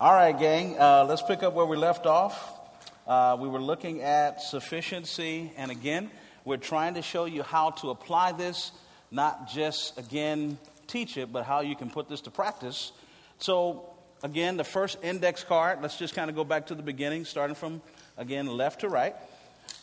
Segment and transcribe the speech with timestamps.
[0.00, 2.58] All right, gang, uh, let's pick up where we left off.
[3.06, 6.10] Uh, we were looking at sufficiency, and again,
[6.44, 8.72] we're trying to show you how to apply this,
[9.12, 12.90] not just, again, teach it, but how you can put this to practice.
[13.38, 13.88] So,
[14.24, 17.54] again, the first index card, let's just kind of go back to the beginning, starting
[17.54, 17.80] from,
[18.18, 19.14] again, left to right.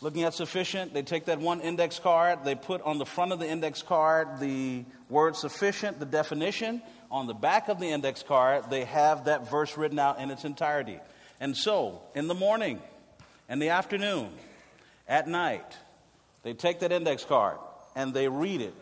[0.01, 3.39] Looking at sufficient, they take that one index card, they put on the front of
[3.39, 6.81] the index card the word sufficient, the definition.
[7.11, 10.45] On the back of the index card, they have that verse written out in its
[10.45, 10.97] entirety.
[11.41, 12.79] And so, in the morning,
[13.49, 14.29] in the afternoon,
[15.09, 15.77] at night,
[16.43, 17.57] they take that index card
[17.95, 18.73] and they read it.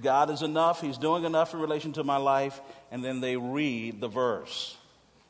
[0.00, 4.00] God is enough, He's doing enough in relation to my life, and then they read
[4.00, 4.76] the verse.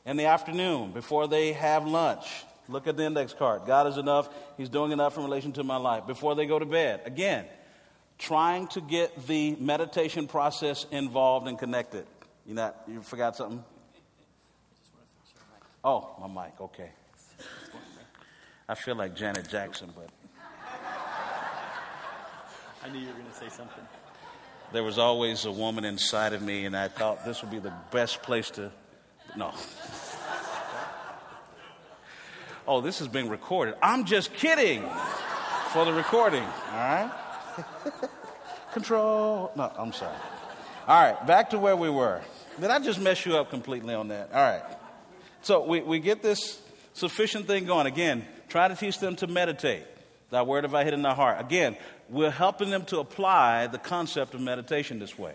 [0.04, 2.26] In the afternoon, before they have lunch,
[2.68, 3.62] look at the index card.
[3.66, 4.28] God is enough,
[4.58, 6.06] He's doing enough in relation to my life.
[6.06, 7.46] Before they go to bed, again,
[8.18, 12.06] trying to get the meditation process involved and connected.
[12.46, 13.62] You not, you forgot something?
[15.84, 16.90] Oh, my mic, okay.
[18.68, 20.08] I feel like Janet Jackson, but.
[22.84, 23.84] I knew you were going to say something.
[24.72, 27.72] There was always a woman inside of me, and I thought this would be the
[27.90, 28.72] best place to.
[29.36, 29.52] No.
[32.66, 33.74] Oh, this is being recorded.
[33.82, 34.82] I'm just kidding
[35.72, 37.10] for the recording, all right?
[38.72, 39.52] Control.
[39.56, 40.16] No, I'm sorry.
[40.88, 42.22] All right, back to where we were.
[42.60, 44.30] Did I just mess you up completely on that?
[44.32, 44.62] All right.
[45.42, 46.60] So we, we get this
[46.92, 47.86] sufficient thing going.
[47.86, 49.84] Again, try to teach them to meditate.
[50.30, 51.40] Thy word have I hid in thy heart.
[51.40, 51.76] Again,
[52.08, 55.34] we're helping them to apply the concept of meditation this way.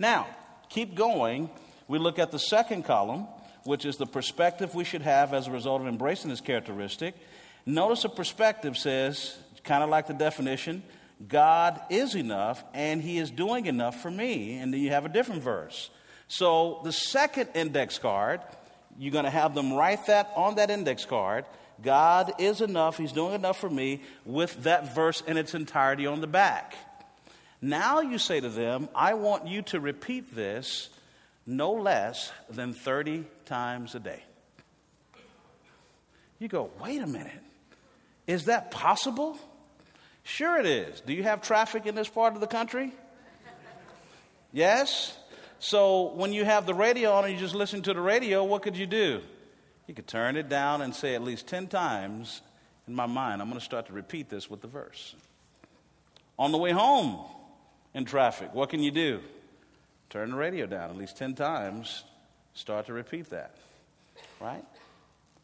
[0.00, 0.26] Now,
[0.68, 1.48] keep going.
[1.86, 3.28] We look at the second column,
[3.62, 7.14] which is the perspective we should have as a result of embracing this characteristic.
[7.64, 10.82] Notice the perspective says, kind of like the definition,
[11.26, 14.58] God is enough and He is doing enough for me.
[14.58, 15.90] And then you have a different verse.
[16.28, 18.40] So the second index card,
[18.98, 21.44] you're going to have them write that on that index card.
[21.82, 26.20] God is enough, He's doing enough for me, with that verse in its entirety on
[26.20, 26.74] the back.
[27.60, 30.90] Now you say to them, I want you to repeat this
[31.46, 34.22] no less than 30 times a day.
[36.38, 37.32] You go, wait a minute.
[38.26, 39.38] Is that possible?
[40.28, 41.00] Sure, it is.
[41.00, 42.92] Do you have traffic in this part of the country?
[44.52, 45.16] Yes?
[45.58, 48.60] So when you have the radio on and you just listen to the radio, what
[48.60, 49.22] could you do?
[49.86, 52.42] You could turn it down and say at least 10 times
[52.86, 55.14] in my mind, I'm going to start to repeat this with the verse.
[56.38, 57.24] On the way home
[57.94, 59.20] in traffic, what can you do?
[60.10, 62.04] Turn the radio down at least 10 times,
[62.52, 63.54] start to repeat that.
[64.40, 64.64] Right?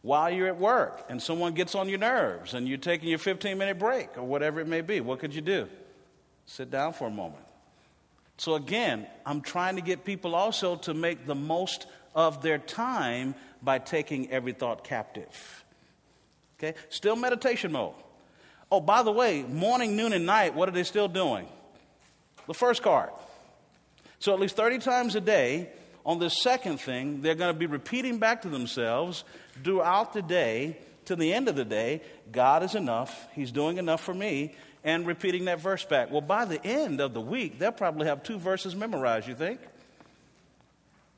[0.05, 3.57] While you're at work and someone gets on your nerves and you're taking your 15
[3.57, 5.67] minute break or whatever it may be, what could you do?
[6.45, 7.47] Sit down for a moment.
[8.37, 13.35] So, again, I'm trying to get people also to make the most of their time
[13.63, 15.65] by taking every thought captive.
[16.59, 16.77] Okay?
[16.91, 17.95] Still meditation mode.
[18.71, 21.49] Oh, by the way, morning, noon, and night, what are they still doing?
[22.47, 23.09] The first card.
[24.19, 25.71] So at least 30 times a day,
[26.05, 29.25] on this second thing, they're going to be repeating back to themselves
[29.63, 30.77] throughout the day,
[31.07, 35.07] to the end of the day, God is enough, He's doing enough for me, and
[35.07, 36.11] repeating that verse back.
[36.11, 39.61] Well, by the end of the week, they'll probably have two verses memorized, you think?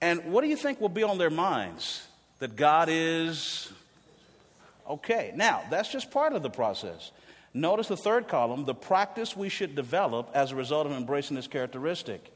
[0.01, 2.07] And what do you think will be on their minds?
[2.39, 3.73] That God is
[4.89, 5.33] okay.
[5.35, 7.11] Now, that's just part of the process.
[7.55, 11.47] Notice the third column the practice we should develop as a result of embracing this
[11.47, 12.36] characteristic.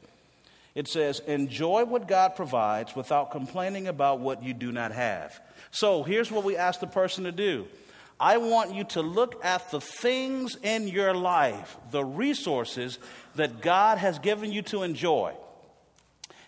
[0.73, 5.39] It says, enjoy what God provides without complaining about what you do not have.
[5.71, 7.67] So here's what we ask the person to do
[8.19, 12.99] I want you to look at the things in your life, the resources
[13.35, 15.33] that God has given you to enjoy.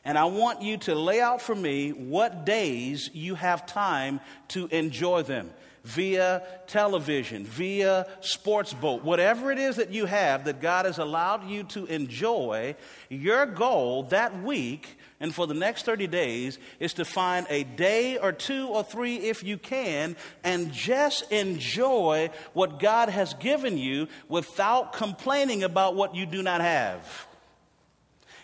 [0.06, 4.20] And I want you to lay out for me what days you have time
[4.50, 5.50] to enjoy them
[5.84, 11.50] via television, via sports boat, whatever it is that you have that God has allowed
[11.50, 12.76] you to enjoy,
[13.10, 18.18] your goal that week and for the next 30 days is to find a day
[18.18, 24.08] or two or three, if you can, and just enjoy what God has given you
[24.28, 27.28] without complaining about what you do not have.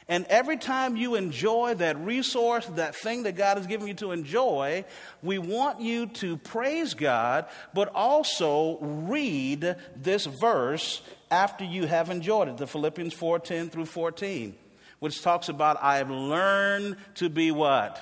[0.10, 4.12] And every time you enjoy that resource, that thing that God has given you to
[4.12, 4.84] enjoy,
[5.22, 7.46] we want you to praise God,
[7.76, 14.58] but also read this verse after you have enjoyed it, the Philippians 4:10 through 14,
[14.98, 18.02] which talks about, I have learned to be what?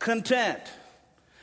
[0.00, 0.60] Content.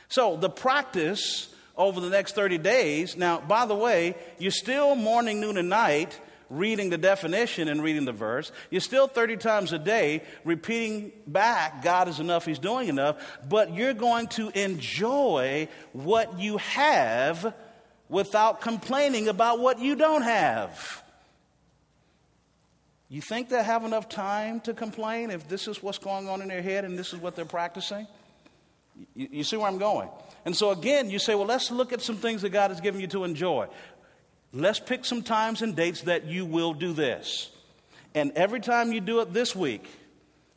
[0.08, 5.40] So the practice over the next 30 days, now, by the way, you're still morning,
[5.40, 8.52] noon, and night reading the definition and reading the verse.
[8.70, 13.16] You're still 30 times a day repeating back, God is enough, He's doing enough,
[13.48, 17.54] but you're going to enjoy what you have
[18.08, 21.02] without complaining about what you don't have.
[23.08, 26.48] You think they have enough time to complain if this is what's going on in
[26.48, 28.06] their head and this is what they're practicing?
[29.14, 30.08] You, you, see where I'm going?
[30.44, 33.00] And so, again, you say, well, let's look at some things that God has given
[33.00, 33.66] you to enjoy.
[34.56, 37.50] Let's pick some times and dates that you will do this.
[38.14, 39.84] And every time you do it this week,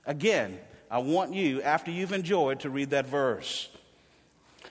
[0.06, 0.60] again,
[0.92, 3.70] I want you, after you've enjoyed, to read that verse.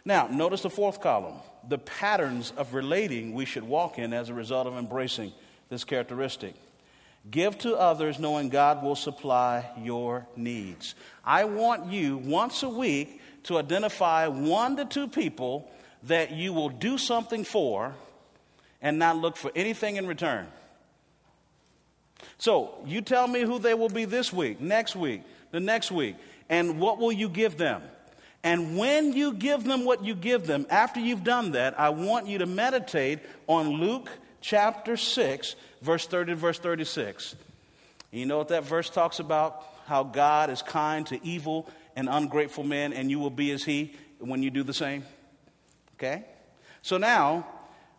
[0.05, 1.35] Now, notice the fourth column
[1.69, 5.33] the patterns of relating we should walk in as a result of embracing
[5.69, 6.55] this characteristic.
[7.29, 10.95] Give to others knowing God will supply your needs.
[11.25, 15.69] I want you once a week to identify one to two people
[16.05, 17.97] that you will do something for
[18.87, 20.47] and not look for anything in return.
[22.39, 26.15] So, you tell me who they will be this week, next week, the next week,
[26.49, 27.83] and what will you give them?
[28.45, 32.29] And when you give them what you give them, after you've done that, I want
[32.29, 33.19] you to meditate
[33.49, 34.09] on Luke
[34.41, 37.35] chapter 6, verse 30 to verse 36.
[38.13, 39.65] You know what that verse talks about?
[39.87, 43.97] How God is kind to evil and ungrateful men, and you will be as He
[44.21, 45.03] when you do the same?
[45.95, 46.25] Okay?
[46.83, 47.49] So now,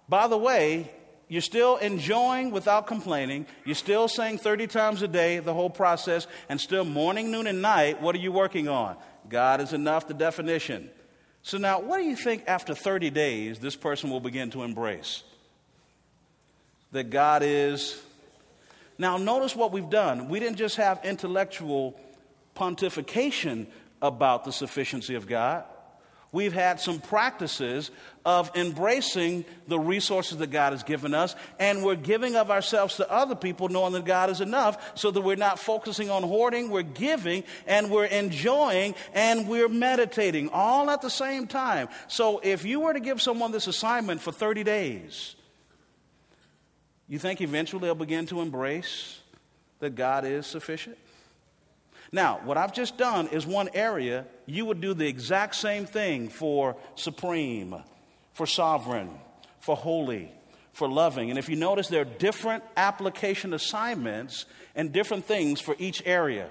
[0.10, 0.90] by the way,
[1.28, 3.46] you're still enjoying without complaining.
[3.66, 7.62] You're still saying 30 times a day the whole process, and still morning, noon, and
[7.62, 8.96] night, what are you working on?
[9.28, 10.90] God is enough, the definition.
[11.42, 15.24] So now, what do you think after 30 days this person will begin to embrace?
[16.94, 18.02] That God is.
[18.98, 20.30] Now, notice what we've done.
[20.30, 22.00] We didn't just have intellectual
[22.56, 23.68] pontification
[24.02, 25.66] about the sufficiency of God
[26.32, 27.92] we've had some practices
[28.26, 33.10] of embracing the resources that God has given us, and we're giving of ourselves to
[33.10, 36.82] other people, knowing that God is enough, so that we're not focusing on hoarding, we're
[36.82, 41.88] giving, and we're enjoying, and we're meditating, all at the same time.
[42.08, 45.36] So if you were to give someone this assignment for 30 days,
[47.08, 49.22] you think eventually they'll begin to embrace
[49.80, 50.98] that God is sufficient?
[52.12, 54.26] Now, what I've just done is one area.
[54.46, 57.76] You would do the exact same thing for supreme,
[58.34, 59.10] for sovereign,
[59.60, 60.32] for holy,
[60.72, 61.30] for loving.
[61.30, 64.46] And if you notice, there are different application assignments
[64.76, 66.50] and different things for each area.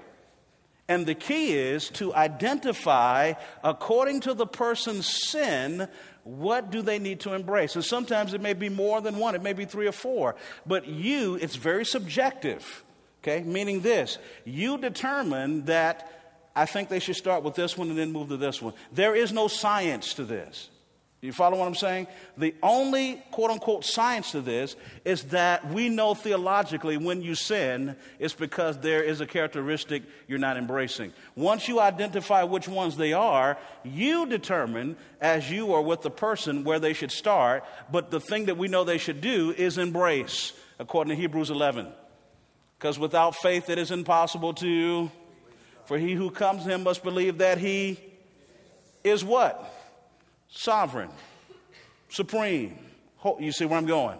[0.89, 3.33] And the key is to identify,
[3.63, 5.87] according to the person's sin,
[6.23, 7.75] what do they need to embrace?
[7.75, 10.35] And sometimes it may be more than one, it may be three or four.
[10.65, 12.83] But you, it's very subjective.
[13.23, 13.43] Okay?
[13.43, 16.11] Meaning this you determine that
[16.55, 18.73] I think they should start with this one and then move to this one.
[18.91, 20.69] There is no science to this.
[21.21, 22.05] You follow what I'm saying?
[22.37, 27.95] The only quote unquote science to this is that we know theologically when you sin,
[28.19, 31.13] it's because there is a characteristic you're not embracing.
[31.35, 36.63] Once you identify which ones they are, you determine as you are with the person
[36.63, 40.53] where they should start, but the thing that we know they should do is embrace,
[40.77, 41.87] according to Hebrews 11.
[42.77, 45.11] Because without faith it is impossible to.
[45.85, 47.99] For he who comes to him must believe that he
[49.03, 49.73] is what?
[50.49, 51.09] Sovereign,
[52.09, 52.77] supreme.
[53.39, 54.19] You see where I'm going?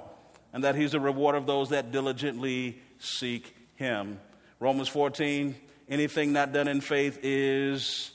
[0.53, 4.19] And that he's the reward of those that diligently seek him.
[4.59, 5.55] Romans 14,
[5.87, 8.11] anything not done in faith is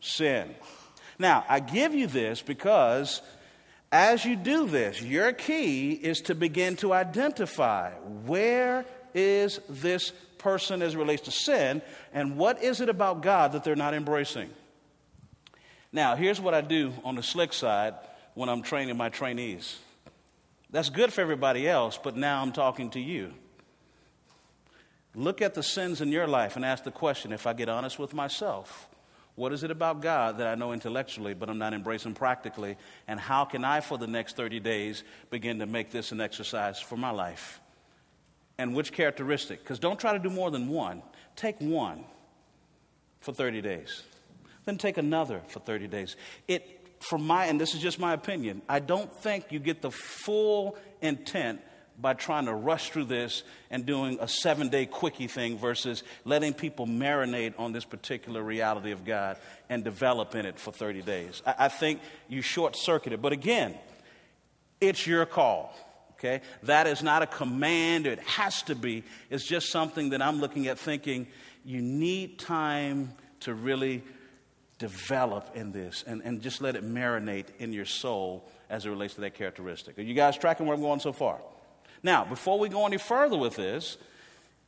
[0.00, 0.54] sin.
[1.18, 3.22] Now, I give you this because
[3.92, 7.90] as you do this, your key is to begin to identify
[8.26, 13.64] where is this person as relates to sin, and what is it about God that
[13.64, 14.50] they're not embracing?
[15.92, 17.94] Now, here's what I do on the slick side
[18.34, 19.78] when I'm training my trainees.
[20.70, 23.32] That's good for everybody else, but now I'm talking to you.
[25.14, 27.98] Look at the sins in your life and ask the question if I get honest
[27.98, 28.88] with myself,
[29.34, 32.76] what is it about God that I know intellectually but I'm not embracing practically?
[33.08, 36.78] And how can I, for the next 30 days, begin to make this an exercise
[36.78, 37.60] for my life?
[38.60, 39.60] And which characteristic.
[39.60, 41.02] Because don't try to do more than one.
[41.34, 42.04] Take one
[43.20, 44.02] for 30 days,
[44.66, 46.16] then take another for 30 days.
[46.46, 49.90] It, from my, and this is just my opinion, I don't think you get the
[49.90, 51.62] full intent
[51.98, 56.52] by trying to rush through this and doing a seven day quickie thing versus letting
[56.52, 59.38] people marinate on this particular reality of God
[59.70, 61.42] and develop in it for 30 days.
[61.46, 63.22] I, I think you short circuit it.
[63.22, 63.74] But again,
[64.80, 65.74] it's your call.
[66.20, 66.42] Okay?
[66.64, 69.04] That is not a command, it has to be.
[69.30, 71.26] It's just something that I'm looking at thinking
[71.64, 74.02] you need time to really
[74.78, 79.14] develop in this and, and just let it marinate in your soul as it relates
[79.14, 79.98] to that characteristic.
[79.98, 81.40] Are you guys tracking where I'm going so far?
[82.02, 83.96] Now, before we go any further with this,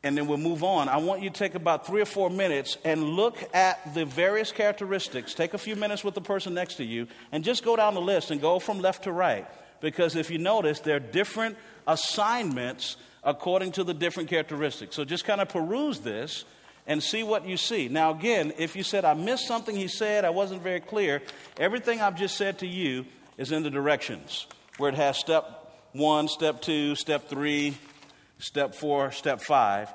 [0.02, 2.76] and then we'll move on, I want you to take about three or four minutes
[2.84, 5.32] and look at the various characteristics.
[5.32, 8.00] Take a few minutes with the person next to you and just go down the
[8.00, 9.46] list and go from left to right.
[9.82, 14.96] Because if you notice, there are different assignments according to the different characteristics.
[14.96, 16.44] So just kind of peruse this
[16.86, 17.88] and see what you see.
[17.88, 21.20] Now, again, if you said, I missed something he said, I wasn't very clear,
[21.58, 23.04] everything I've just said to you
[23.36, 24.46] is in the directions
[24.78, 25.44] where it has step
[25.92, 27.76] one, step two, step three,
[28.38, 29.88] step four, step five,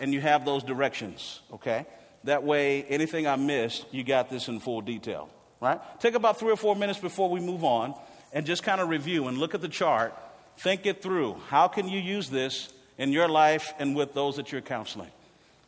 [0.00, 1.86] and you have those directions, okay?
[2.24, 5.30] That way, anything I missed, you got this in full detail,
[5.60, 5.80] right?
[6.00, 7.94] Take about three or four minutes before we move on
[8.32, 10.14] and just kind of review and look at the chart,
[10.58, 11.36] think it through.
[11.48, 15.10] How can you use this in your life and with those that you're counseling?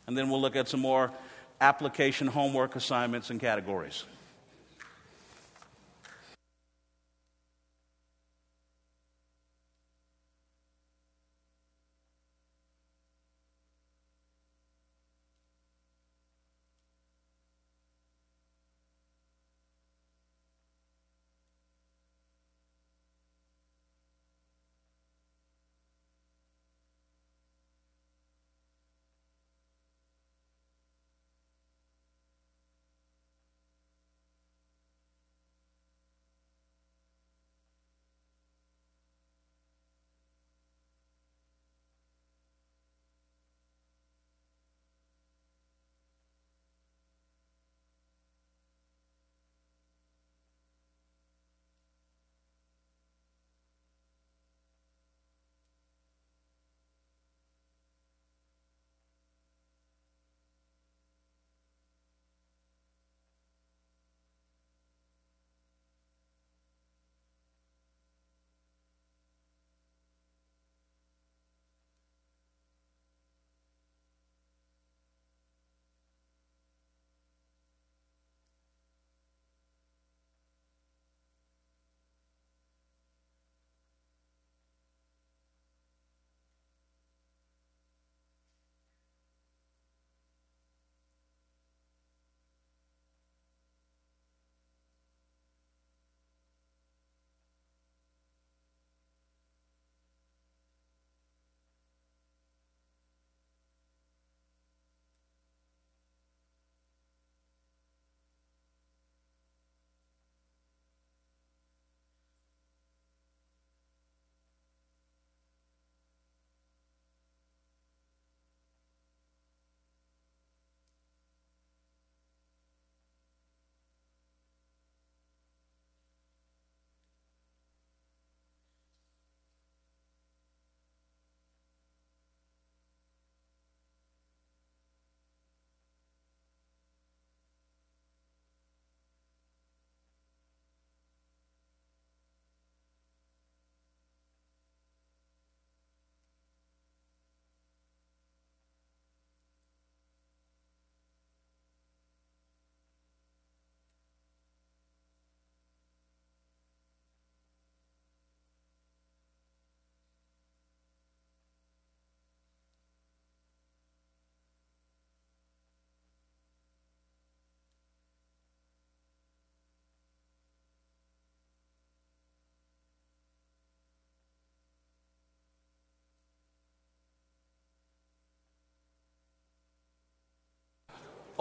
[0.07, 1.11] And then we'll look at some more
[1.59, 4.03] application homework assignments and categories.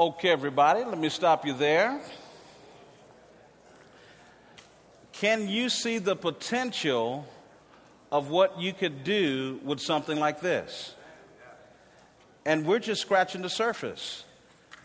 [0.00, 2.00] Okay, everybody, let me stop you there.
[5.12, 7.26] Can you see the potential
[8.10, 10.94] of what you could do with something like this?
[12.46, 14.24] And we're just scratching the surface.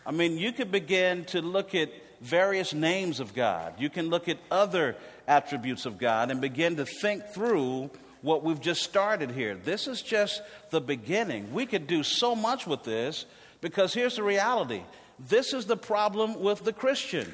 [0.04, 3.72] I mean, you could begin to look at various names of God.
[3.78, 4.96] You can look at other
[5.26, 7.88] attributes of God and begin to think through
[8.20, 9.54] what we've just started here.
[9.54, 11.54] This is just the beginning.
[11.54, 13.24] We could do so much with this
[13.62, 14.82] because here's the reality
[15.18, 17.32] this is the problem with the Christian.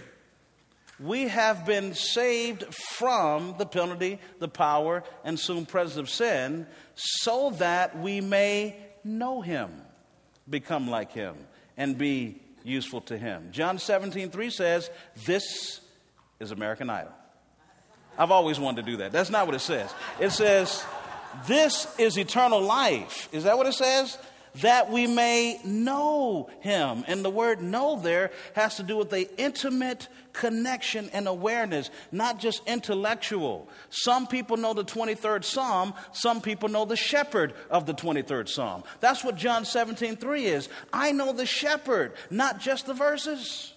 [1.00, 7.50] We have been saved from the penalty, the power, and soon presence of sin so
[7.58, 9.70] that we may know Him,
[10.48, 11.34] become like Him,
[11.76, 13.48] and be useful to Him.
[13.50, 14.90] John 17, 3 says,
[15.26, 15.80] This
[16.38, 17.12] is American Idol.
[18.16, 19.10] I've always wanted to do that.
[19.10, 19.92] That's not what it says.
[20.20, 20.84] It says,
[21.46, 23.28] This is eternal life.
[23.32, 24.18] Is that what it says?
[24.61, 27.04] That we may know him.
[27.06, 32.38] And the word know there has to do with the intimate connection and awareness, not
[32.38, 33.68] just intellectual.
[33.90, 38.85] Some people know the 23rd Psalm, some people know the shepherd of the 23rd Psalm.
[39.00, 40.68] That's what John 17 3 is.
[40.92, 43.73] I know the shepherd, not just the verses.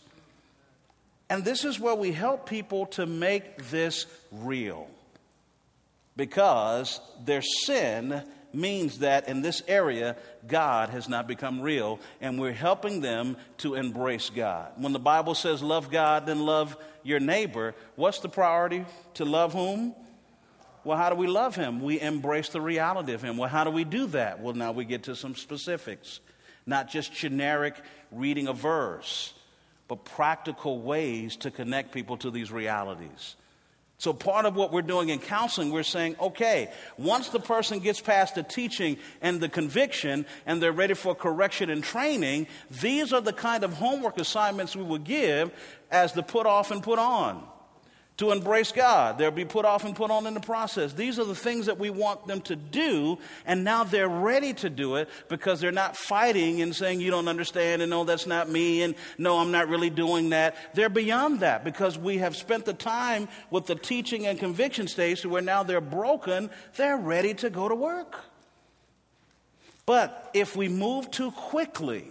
[1.29, 4.88] And this is where we help people to make this real.
[6.15, 8.24] Because their sin
[8.55, 10.15] means that in this area,
[10.47, 14.71] God has not become real, and we're helping them to embrace God.
[14.77, 18.85] When the Bible says love God, then love your neighbor, what's the priority?
[19.15, 19.93] To love whom?
[20.83, 21.81] Well, how do we love him?
[21.81, 23.38] We embrace the reality of him.
[23.38, 24.39] Well, how do we do that?
[24.39, 26.19] Well, now we get to some specifics,
[26.65, 27.75] not just generic
[28.12, 29.33] reading a verse,
[29.88, 33.35] but practical ways to connect people to these realities.
[34.05, 38.00] So, part of what we're doing in counseling, we're saying, okay, once the person gets
[38.00, 43.21] past the teaching and the conviction and they're ready for correction and training, these are
[43.21, 45.51] the kind of homework assignments we will give
[45.89, 47.47] as the put off and put on
[48.17, 49.17] to embrace God.
[49.17, 50.93] They'll be put off and put on in the process.
[50.93, 54.69] These are the things that we want them to do, and now they're ready to
[54.69, 58.50] do it because they're not fighting and saying, You don't understand, and no, that's not
[58.50, 60.55] me, and no, I'm not really doing that.
[60.74, 65.22] They're beyond that because we have spent the time with the teaching and conviction stage
[65.22, 68.15] to where now they're broken, they're ready to go to work.
[69.86, 72.05] But if we move too quickly,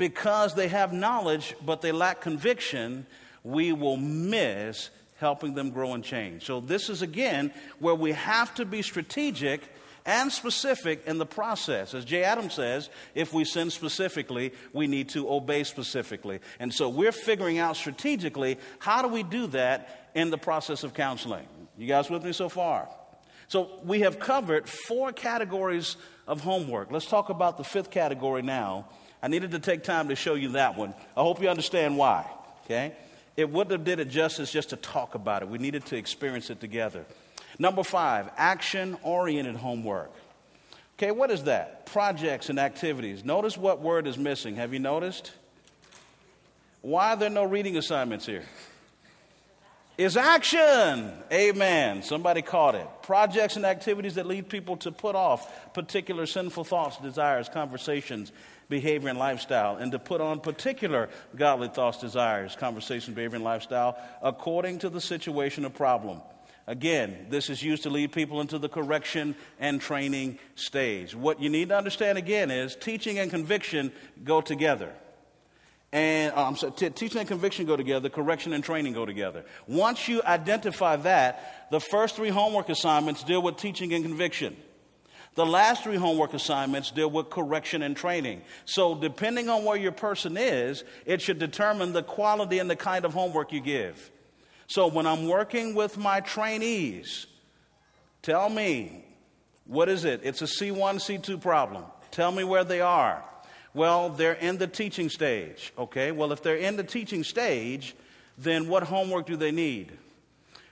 [0.00, 3.06] because they have knowledge but they lack conviction,
[3.42, 6.46] we will miss helping them grow and change.
[6.46, 9.62] So, this is again where we have to be strategic
[10.06, 11.92] and specific in the process.
[11.92, 16.40] As Jay Adams says, if we sin specifically, we need to obey specifically.
[16.58, 20.94] And so, we're figuring out strategically how do we do that in the process of
[20.94, 21.46] counseling.
[21.76, 22.88] You guys with me so far?
[23.48, 26.90] So, we have covered four categories of homework.
[26.90, 28.86] Let's talk about the fifth category now.
[29.22, 30.94] I needed to take time to show you that one.
[31.14, 32.24] I hope you understand why.
[32.64, 32.94] Okay?
[33.40, 35.48] It wouldn't have did it justice just to talk about it.
[35.48, 37.06] We needed to experience it together.
[37.58, 40.12] Number five, action oriented homework.
[40.98, 41.86] Okay, what is that?
[41.86, 43.24] Projects and activities.
[43.24, 44.56] Notice what word is missing.
[44.56, 45.32] Have you noticed?
[46.82, 48.44] Why are there no reading assignments here?
[49.96, 51.12] Is action.
[51.32, 52.02] Amen.
[52.02, 52.86] Somebody caught it.
[53.02, 58.32] Projects and activities that lead people to put off particular sinful thoughts, desires, conversations,
[58.70, 63.98] behavior, and lifestyle, and to put on particular godly thoughts, desires, conversation, behavior, and lifestyle
[64.22, 66.22] according to the situation or problem.
[66.66, 71.14] Again, this is used to lead people into the correction and training stage.
[71.14, 74.92] What you need to understand again is teaching and conviction go together.
[75.92, 79.44] And um, so t- teaching and conviction go together, correction and training go together.
[79.66, 84.56] Once you identify that, the first three homework assignments deal with teaching and conviction.
[85.40, 88.42] The last three homework assignments deal with correction and training.
[88.66, 93.06] So, depending on where your person is, it should determine the quality and the kind
[93.06, 94.10] of homework you give.
[94.66, 97.26] So, when I'm working with my trainees,
[98.20, 99.02] tell me,
[99.64, 100.20] what is it?
[100.24, 101.84] It's a C1, C2 problem.
[102.10, 103.24] Tell me where they are.
[103.72, 105.72] Well, they're in the teaching stage.
[105.78, 107.96] Okay, well, if they're in the teaching stage,
[108.36, 109.96] then what homework do they need?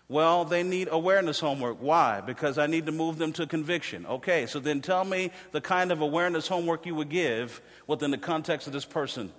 [0.09, 1.83] Well, they need awareness homework.
[1.83, 2.23] Why?
[2.23, 4.07] Because I need to move them to conviction.
[4.07, 8.19] Okay, so then tell me the kind of awareness homework you would give within the
[8.19, 9.31] context of this person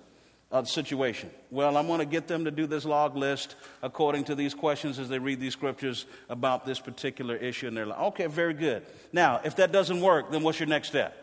[0.52, 1.32] uh, situation.
[1.50, 5.00] Well, I'm going to get them to do this log list according to these questions
[5.00, 8.00] as they read these scriptures about this particular issue in their life.
[8.00, 8.86] Okay, very good.
[9.12, 11.16] Now, if that doesn't work, then what's your next step?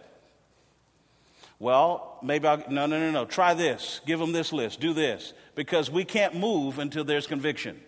[1.59, 3.25] Well, maybe I'll, no, no, no, no.
[3.25, 4.01] Try this.
[4.07, 4.81] Give them this list.
[4.81, 5.33] Do this.
[5.55, 7.81] Because we can't move until there's conviction.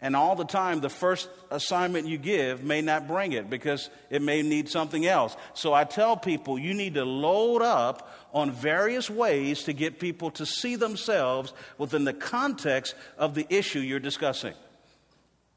[0.00, 4.20] And all the time, the first assignment you give may not bring it because it
[4.20, 5.34] may need something else.
[5.54, 10.30] So I tell people you need to load up on various ways to get people
[10.32, 14.52] to see themselves within the context of the issue you're discussing.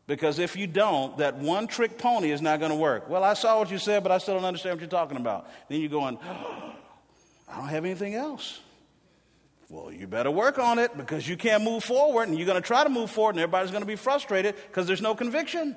[0.07, 3.09] Because if you don't, that one trick pony is not going to work.
[3.09, 5.47] Well, I saw what you said, but I still don't understand what you're talking about.
[5.67, 6.73] Then you're going, oh,
[7.49, 8.61] I don't have anything else.
[9.69, 12.67] Well, you better work on it because you can't move forward and you're going to
[12.67, 15.75] try to move forward and everybody's going to be frustrated because there's no conviction.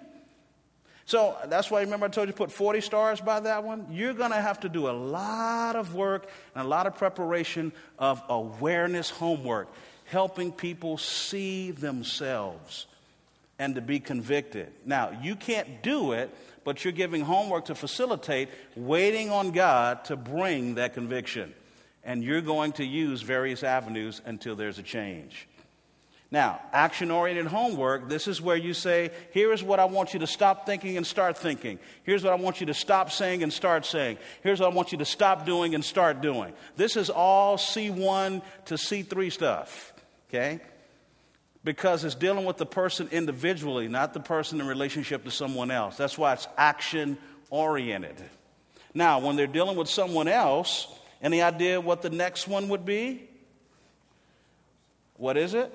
[1.04, 3.88] So that's why, remember, I told you put 40 stars by that one?
[3.90, 7.72] You're going to have to do a lot of work and a lot of preparation
[7.98, 9.68] of awareness homework,
[10.06, 12.86] helping people see themselves
[13.58, 14.72] and to be convicted.
[14.86, 20.16] Now, you can't do it, but you're giving homework to facilitate waiting on God to
[20.16, 21.52] bring that conviction
[22.04, 25.48] and you're going to use various avenues until there's a change.
[26.32, 30.20] Now, action oriented homework, this is where you say, here is what I want you
[30.20, 31.78] to stop thinking and start thinking.
[32.04, 34.16] Here's what I want you to stop saying and start saying.
[34.42, 36.54] Here's what I want you to stop doing and start doing.
[36.74, 39.92] This is all C1 to C3 stuff,
[40.30, 40.60] okay?
[41.64, 45.98] Because it's dealing with the person individually, not the person in relationship to someone else.
[45.98, 47.18] That's why it's action
[47.50, 48.16] oriented.
[48.94, 50.86] Now, when they're dealing with someone else,
[51.22, 53.28] any idea what the next one would be?
[55.16, 55.72] What is it?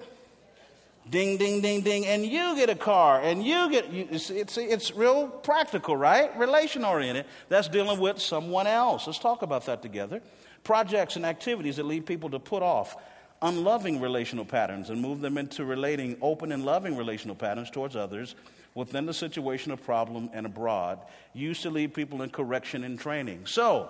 [1.09, 4.57] Ding, ding, ding, ding, and you get a car, and you get, you, it's, it's,
[4.57, 6.37] it's real practical, right?
[6.37, 7.25] Relation oriented.
[7.47, 9.07] That's dealing with someone else.
[9.07, 10.21] Let's talk about that together.
[10.65, 12.97] Projects and activities that lead people to put off
[13.41, 18.35] unloving relational patterns and move them into relating open and loving relational patterns towards others
[18.75, 20.99] within the situation of problem and abroad,
[21.33, 23.45] used to lead people in correction and training.
[23.45, 23.89] So,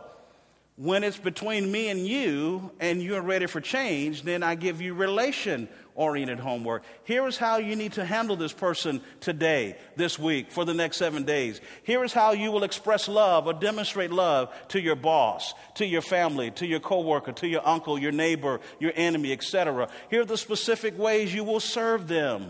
[0.78, 4.94] when it's between me and you and you're ready for change, then I give you
[4.94, 6.84] relation oriented homework.
[7.04, 10.98] Here is how you need to handle this person today, this week, for the next
[10.98, 11.60] seven days.
[11.82, 16.04] Here is how you will express love or demonstrate love to your boss, to your
[16.04, 19.90] family, to your coworker, to your uncle, your neighbor, your enemy, etc.
[20.12, 22.48] Here are the specific ways you will serve them.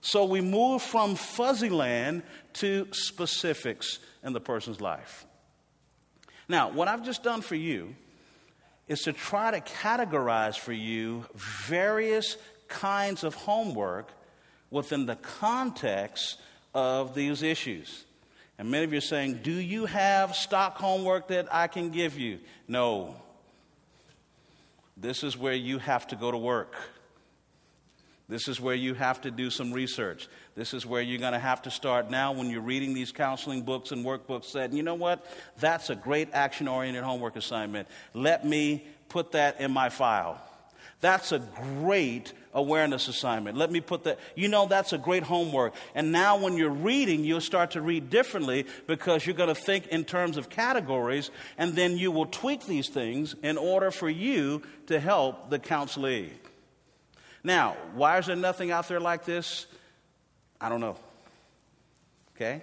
[0.00, 2.22] So we move from fuzzy land
[2.54, 5.26] to specifics in the person's life.
[6.48, 7.94] Now, what I've just done for you
[8.88, 12.36] is to try to categorize for you various
[12.68, 14.10] kinds of homework
[14.70, 16.38] within the context
[16.74, 18.04] of these issues.
[18.58, 22.18] And many of you are saying, Do you have stock homework that I can give
[22.18, 22.40] you?
[22.66, 23.14] No.
[24.96, 26.74] This is where you have to go to work.
[28.28, 30.28] This is where you have to do some research.
[30.58, 33.62] This is where you're going to have to start now when you're reading these counseling
[33.62, 34.46] books and workbooks.
[34.46, 35.24] Said, you know what?
[35.60, 37.86] That's a great action oriented homework assignment.
[38.12, 40.42] Let me put that in my file.
[41.00, 43.56] That's a great awareness assignment.
[43.56, 45.74] Let me put that, you know, that's a great homework.
[45.94, 49.86] And now when you're reading, you'll start to read differently because you're going to think
[49.86, 54.62] in terms of categories, and then you will tweak these things in order for you
[54.88, 56.30] to help the counselee.
[57.44, 59.68] Now, why is there nothing out there like this?
[60.60, 60.96] I don't know.
[62.34, 62.62] Okay?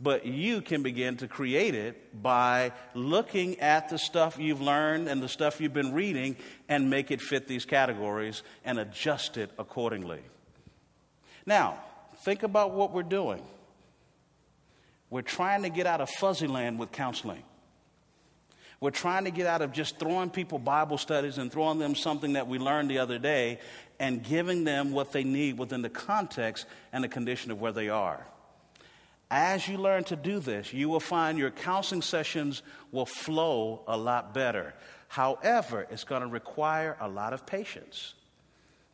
[0.00, 5.22] But you can begin to create it by looking at the stuff you've learned and
[5.22, 6.36] the stuff you've been reading
[6.68, 10.20] and make it fit these categories and adjust it accordingly.
[11.46, 11.78] Now,
[12.18, 13.42] think about what we're doing.
[15.10, 17.44] We're trying to get out of fuzzy land with counseling.
[18.80, 22.34] We're trying to get out of just throwing people Bible studies and throwing them something
[22.34, 23.60] that we learned the other day
[23.98, 27.88] and giving them what they need within the context and the condition of where they
[27.88, 28.26] are.
[29.30, 33.96] As you learn to do this, you will find your counseling sessions will flow a
[33.96, 34.74] lot better.
[35.08, 38.14] However, it's going to require a lot of patience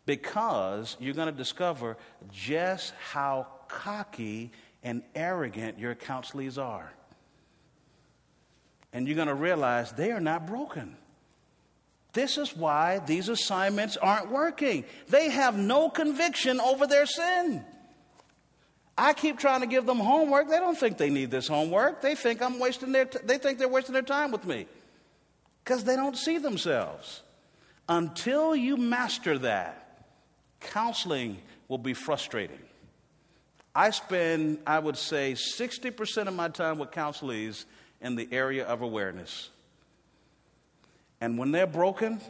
[0.06, 1.96] because you're going to discover
[2.32, 6.92] just how cocky and arrogant your counselees are
[8.92, 10.96] and you're going to realize they are not broken.
[12.12, 14.84] This is why these assignments aren't working.
[15.08, 17.64] They have no conviction over their sin.
[18.98, 20.48] I keep trying to give them homework.
[20.48, 22.02] They don't think they need this homework.
[22.02, 24.66] They think I'm wasting their t- they think they're wasting their time with me.
[25.64, 27.22] Cuz they don't see themselves.
[27.88, 30.04] Until you master that,
[30.60, 32.60] counseling will be frustrating.
[33.74, 37.64] I spend I would say 60% of my time with counselees
[38.00, 39.50] in the area of awareness.
[41.20, 42.20] And when they're broken,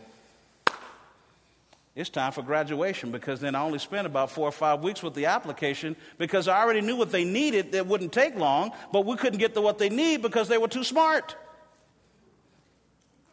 [1.94, 5.14] it's time for graduation because then I only spent about four or five weeks with
[5.14, 9.16] the application because I already knew what they needed that wouldn't take long, but we
[9.16, 11.36] couldn't get to what they need because they were too smart.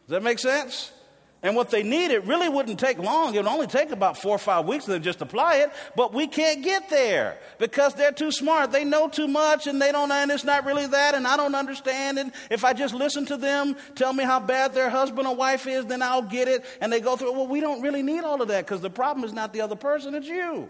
[0.06, 0.92] Does that make sense?
[1.40, 3.32] And what they needed really wouldn't take long.
[3.32, 6.26] It would only take about four or five weeks to just apply it, but we
[6.26, 8.72] can't get there because they're too smart.
[8.72, 11.54] They know too much and they don't, and it's not really that, and I don't
[11.54, 12.18] understand.
[12.18, 15.68] And if I just listen to them tell me how bad their husband or wife
[15.68, 16.64] is, then I'll get it.
[16.80, 19.24] And they go through, well, we don't really need all of that because the problem
[19.24, 20.68] is not the other person, it's you.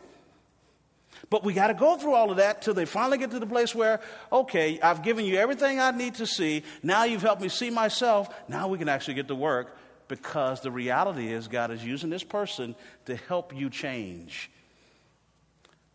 [1.30, 3.46] But we got to go through all of that till they finally get to the
[3.46, 4.00] place where,
[4.30, 6.62] okay, I've given you everything I need to see.
[6.82, 8.28] Now you've helped me see myself.
[8.48, 9.74] Now we can actually get to work
[10.08, 12.74] because the reality is God is using this person
[13.06, 14.50] to help you change.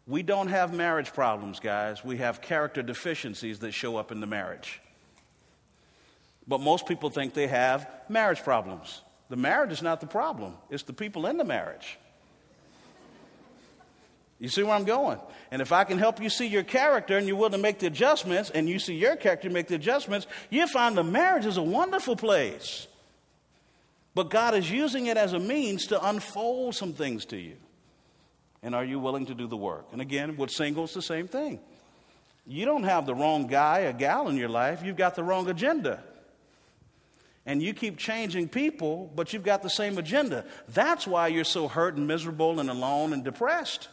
[0.05, 2.03] We don't have marriage problems, guys.
[2.03, 4.81] We have character deficiencies that show up in the marriage.
[6.47, 9.01] But most people think they have marriage problems.
[9.29, 11.97] The marriage is not the problem, it's the people in the marriage.
[14.39, 15.19] You see where I'm going?
[15.51, 17.87] And if I can help you see your character and you're willing to make the
[17.87, 21.63] adjustments, and you see your character make the adjustments, you find the marriage is a
[21.63, 22.87] wonderful place.
[24.15, 27.55] But God is using it as a means to unfold some things to you.
[28.61, 29.87] And are you willing to do the work?
[29.91, 31.59] And again, with singles, the same thing.
[32.45, 35.49] You don't have the wrong guy or gal in your life, you've got the wrong
[35.49, 36.03] agenda.
[37.45, 40.45] And you keep changing people, but you've got the same agenda.
[40.69, 43.89] That's why you're so hurt and miserable and alone and depressed.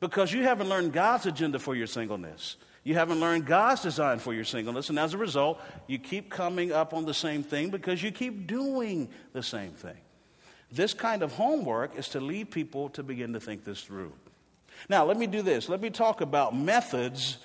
[0.00, 2.56] Because you haven't learned God's agenda for your singleness.
[2.84, 4.88] You haven't learned God's design for your singleness.
[4.88, 8.46] And as a result, you keep coming up on the same thing because you keep
[8.46, 9.96] doing the same thing.
[10.70, 14.12] This kind of homework is to lead people to begin to think this through.
[14.88, 15.68] Now, let me do this.
[15.68, 17.38] Let me talk about methods,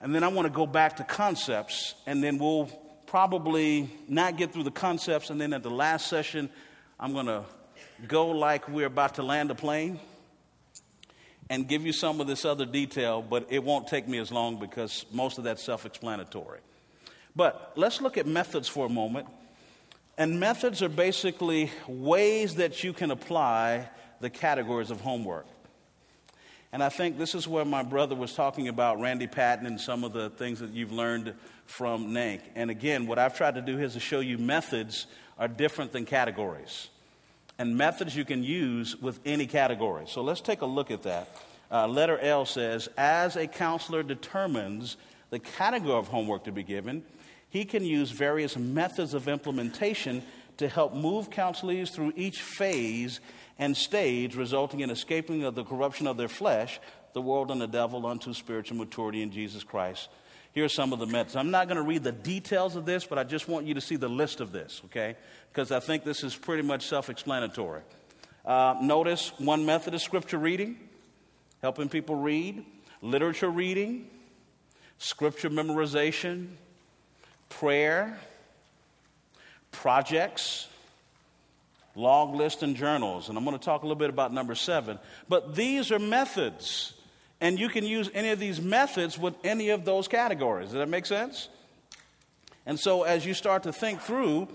[0.00, 2.66] and then I want to go back to concepts, and then we'll
[3.06, 6.48] probably not get through the concepts, and then at the last session,
[6.98, 7.44] I'm going to
[8.08, 10.00] go like we're about to land a plane
[11.52, 14.58] and give you some of this other detail, but it won't take me as long
[14.58, 16.60] because most of that's self explanatory.
[17.36, 19.26] But let's look at methods for a moment.
[20.16, 25.44] And methods are basically ways that you can apply the categories of homework.
[26.72, 30.04] And I think this is where my brother was talking about Randy Patten and some
[30.04, 31.34] of the things that you've learned
[31.66, 32.40] from NANC.
[32.54, 35.06] And again, what I've tried to do here is to show you methods
[35.38, 36.88] are different than categories.
[37.58, 40.04] And methods you can use with any category.
[40.08, 41.28] So let's take a look at that.
[41.70, 44.96] Uh, letter L says, as a counselor determines
[45.30, 47.02] the category of homework to be given,
[47.48, 50.22] he can use various methods of implementation
[50.58, 53.20] to help move counselees through each phase
[53.58, 56.80] and stage, resulting in escaping of the corruption of their flesh,
[57.12, 60.08] the world and the devil, unto spiritual maturity in Jesus Christ.
[60.52, 61.34] Here are some of the methods.
[61.34, 63.80] I'm not going to read the details of this, but I just want you to
[63.80, 65.16] see the list of this, okay?
[65.50, 67.82] Because I think this is pretty much self explanatory.
[68.44, 70.76] Uh, notice one method is scripture reading,
[71.62, 72.64] helping people read,
[73.00, 74.08] literature reading,
[74.98, 76.48] scripture memorization,
[77.48, 78.18] prayer,
[79.70, 80.68] projects,
[81.94, 83.28] log list, and journals.
[83.28, 84.98] And I'm going to talk a little bit about number seven.
[85.28, 86.92] But these are methods.
[87.42, 90.68] And you can use any of these methods with any of those categories.
[90.68, 91.48] Does that make sense?
[92.66, 94.46] And so, as you start to think through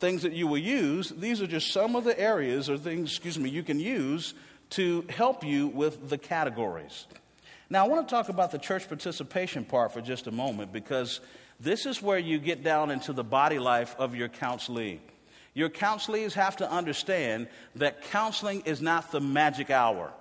[0.00, 3.38] things that you will use, these are just some of the areas or things, excuse
[3.38, 4.32] me, you can use
[4.70, 7.06] to help you with the categories.
[7.68, 11.20] Now, I want to talk about the church participation part for just a moment because
[11.60, 15.00] this is where you get down into the body life of your counselee.
[15.52, 20.14] Your counselees have to understand that counseling is not the magic hour.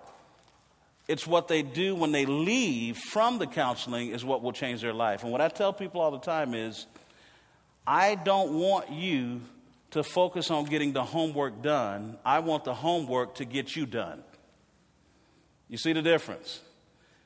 [1.12, 4.94] It's what they do when they leave from the counseling is what will change their
[4.94, 5.24] life.
[5.24, 6.88] And what I tell people all the time is
[7.86, 9.42] I don't want you
[9.90, 12.18] to focus on getting the homework done.
[12.24, 14.24] I want the homework to get you done.
[15.68, 16.62] You see the difference?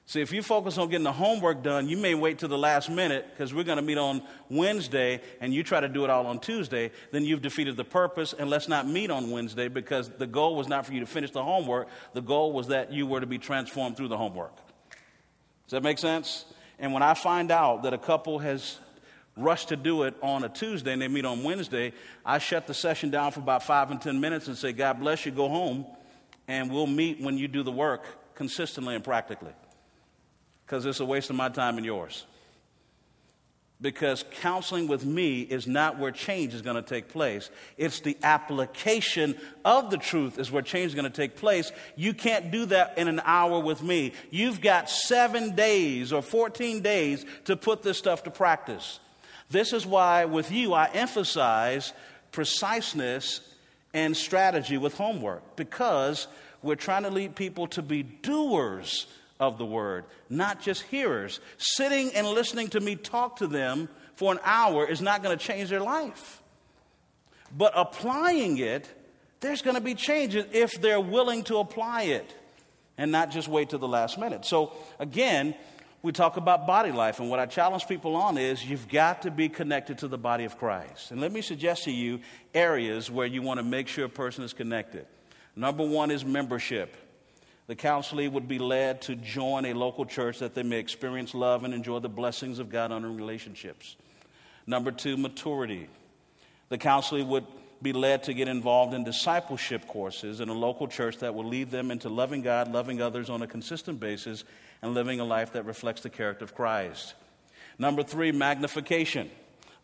[0.08, 2.92] See, if you focus on getting the homework done, you may wait till the last
[2.92, 6.28] minute because we're going to meet on Wednesday and you try to do it all
[6.28, 8.32] on Tuesday, then you've defeated the purpose.
[8.38, 11.32] And let's not meet on Wednesday because the goal was not for you to finish
[11.32, 11.88] the homework.
[12.14, 14.56] The goal was that you were to be transformed through the homework.
[14.56, 16.46] Does that make sense?
[16.78, 18.78] And when I find out that a couple has
[19.36, 22.76] rushed to do it on a Tuesday and they meet on Wednesday, I shut the
[22.76, 25.84] session down for about five and 10 minutes and say, God bless you, go home,
[26.48, 29.54] and we'll meet when you do the work consistently and practically
[30.66, 32.26] because it's a waste of my time and yours.
[33.82, 37.50] Because counseling with me is not where change is going to take place.
[37.78, 41.72] It's the application of the truth is where change is going to take place.
[41.96, 44.14] You can't do that in an hour with me.
[44.32, 49.00] You've got seven days or 14 days to put this stuff to practice.
[49.50, 51.94] This is why, with you, I emphasize
[52.32, 53.42] preciseness
[53.94, 56.28] and strategy with homework because
[56.64, 59.06] we're trying to lead people to be doers
[59.40, 61.40] of the word, not just hearers.
[61.58, 65.44] Sitting and listening to me talk to them for an hour is not going to
[65.44, 66.42] change their life.
[67.56, 68.90] But applying it,
[69.40, 72.34] there's going to be changes if they're willing to apply it
[72.98, 74.46] and not just wait to the last minute.
[74.46, 75.54] So, again,
[76.02, 79.32] we talk about body life, and what I challenge people on is you've got to
[79.32, 81.12] be connected to the body of Christ.
[81.12, 82.20] And let me suggest to you
[82.54, 85.08] areas where you want to make sure a person is connected.
[85.56, 86.96] Number one is membership.
[87.68, 91.64] The counselee would be led to join a local church that they may experience love
[91.64, 93.96] and enjoy the blessings of God honoring relationships.
[94.68, 95.88] Number two, maturity.
[96.70, 97.46] The counselee would
[97.82, 101.72] be led to get involved in discipleship courses in a local church that will lead
[101.72, 104.44] them into loving God, loving others on a consistent basis,
[104.82, 107.16] and living a life that reflects the character of Christ.
[107.78, 109.30] Number three, magnification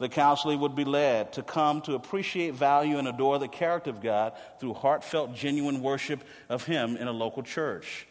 [0.01, 4.01] the counselee would be led to come to appreciate, value, and adore the character of
[4.01, 8.07] God through heartfelt, genuine worship of Him in a local church.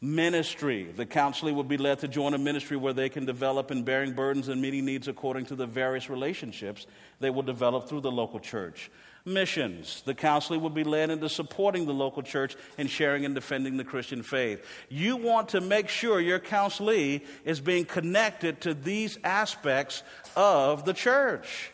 [0.00, 0.84] Ministry.
[0.84, 4.12] The counselee would be led to join a ministry where they can develop in bearing
[4.12, 6.86] burdens and meeting needs according to the various relationships
[7.18, 8.88] they will develop through the local church.
[9.28, 10.02] Missions.
[10.04, 13.84] The counseling will be led into supporting the local church and sharing and defending the
[13.84, 14.64] Christian faith.
[14.88, 20.02] You want to make sure your counselee is being connected to these aspects
[20.36, 21.70] of the church.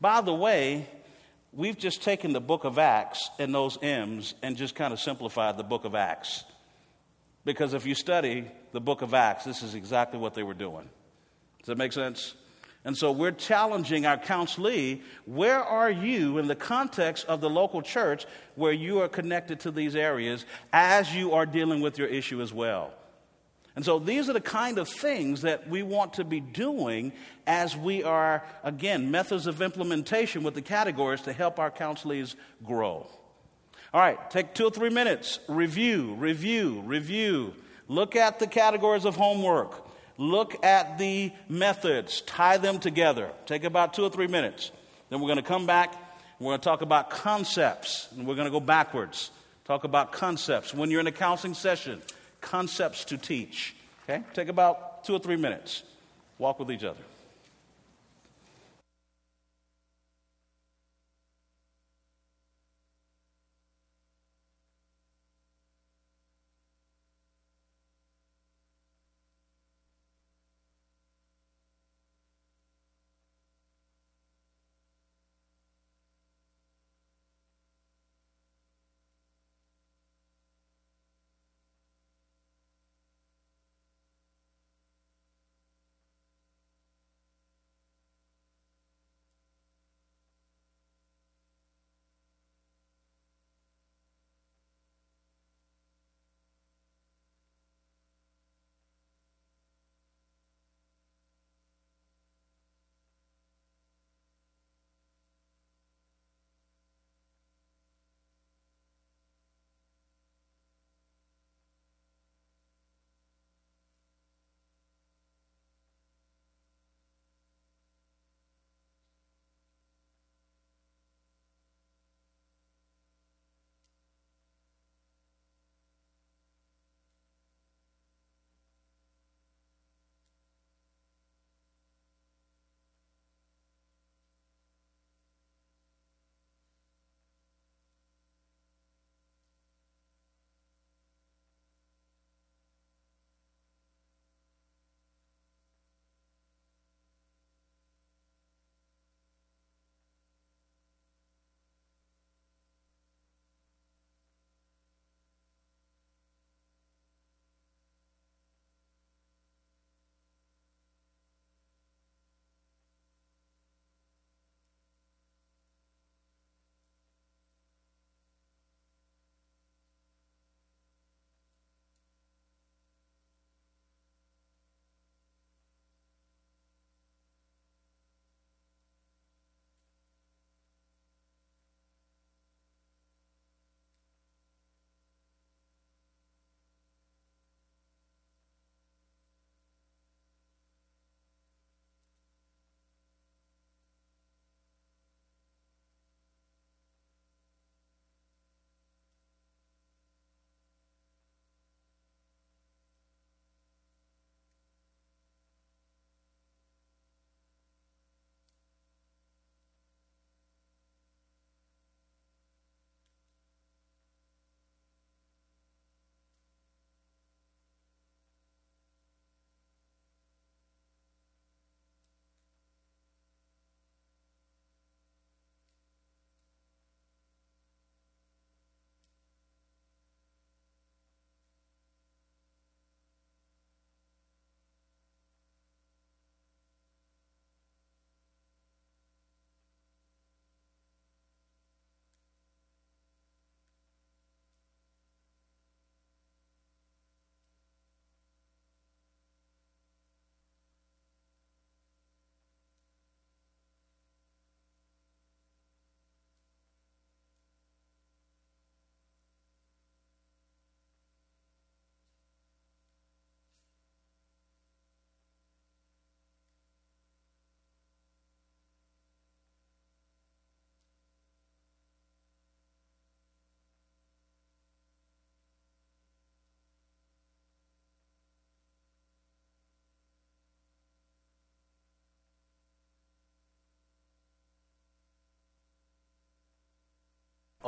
[0.00, 0.86] By the way,
[1.52, 5.56] we've just taken the book of Acts and those M's and just kind of simplified
[5.56, 6.44] the book of Acts.
[7.44, 10.88] Because if you study the book of Acts, this is exactly what they were doing.
[11.58, 12.34] Does that make sense?
[12.84, 17.82] And so we're challenging our counselee where are you in the context of the local
[17.82, 22.40] church where you are connected to these areas as you are dealing with your issue
[22.40, 22.92] as well?
[23.78, 27.12] And so these are the kind of things that we want to be doing
[27.46, 33.06] as we are, again, methods of implementation with the categories to help our counselees grow.
[33.94, 37.54] All right, take two or three minutes, review, review, review.
[37.86, 39.87] Look at the categories of homework.
[40.18, 43.30] Look at the methods, tie them together.
[43.46, 44.72] Take about two or three minutes.
[45.08, 45.94] Then we're going to come back.
[46.40, 49.30] We're going to talk about concepts, and we're going to go backwards.
[49.64, 50.74] Talk about concepts.
[50.74, 52.02] When you're in a counseling session,
[52.40, 53.74] concepts to teach.
[54.04, 54.22] Okay?
[54.34, 55.82] Take about two or three minutes.
[56.38, 57.00] Walk with each other.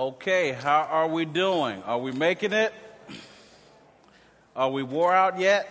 [0.00, 1.82] Okay, how are we doing?
[1.82, 2.72] Are we making it?
[4.56, 5.68] Are we wore out yet?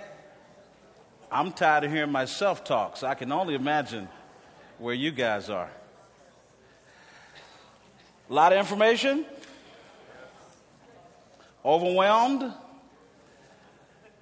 [1.32, 4.08] I'm tired of hearing myself talk, so I can only imagine
[4.78, 5.72] where you guys are.
[8.30, 9.26] A lot of information?
[11.66, 12.54] Overwhelmed?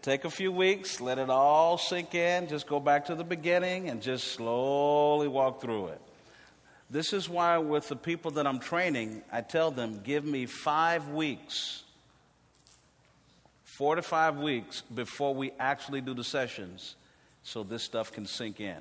[0.01, 3.89] Take a few weeks, let it all sink in, just go back to the beginning
[3.89, 6.01] and just slowly walk through it.
[6.89, 11.09] This is why, with the people that I'm training, I tell them, give me five
[11.09, 11.83] weeks,
[13.63, 16.95] four to five weeks before we actually do the sessions
[17.43, 18.77] so this stuff can sink in.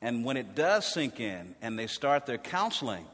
[0.00, 3.06] And when it does sink in and they start their counseling,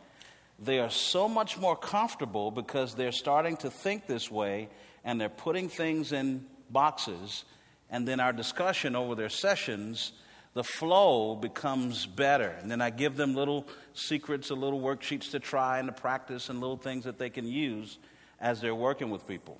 [0.59, 4.69] they are so much more comfortable because they're starting to think this way
[5.05, 7.45] and they're putting things in boxes.
[7.91, 10.13] And then our discussion over their sessions
[10.55, 12.49] the flow becomes better.
[12.61, 16.49] And then I give them little secrets, a little worksheets to try and to practice,
[16.49, 17.99] and little things that they can use
[18.41, 19.59] as they're working with people.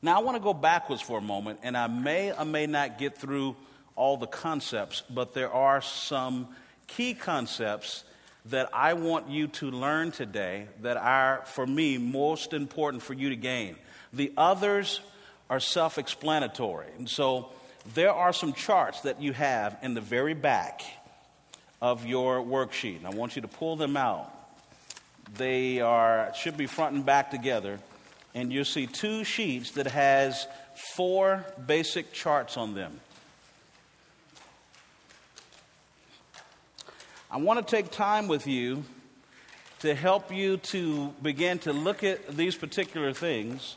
[0.00, 2.98] Now, I want to go backwards for a moment, and I may or may not
[2.98, 3.56] get through
[3.96, 6.48] all the concepts, but there are some
[6.86, 8.04] key concepts
[8.46, 13.30] that I want you to learn today that are, for me, most important for you
[13.30, 13.76] to gain.
[14.12, 15.00] The others
[15.50, 16.86] are self explanatory.
[16.96, 17.50] And so,
[17.94, 20.82] there are some charts that you have in the very back
[21.80, 23.04] of your worksheet.
[23.04, 24.32] I want you to pull them out.
[25.36, 27.78] They are should be front and back together,
[28.34, 30.46] and you'll see two sheets that has
[30.96, 33.00] four basic charts on them.
[37.30, 38.84] I want to take time with you
[39.80, 43.76] to help you to begin to look at these particular things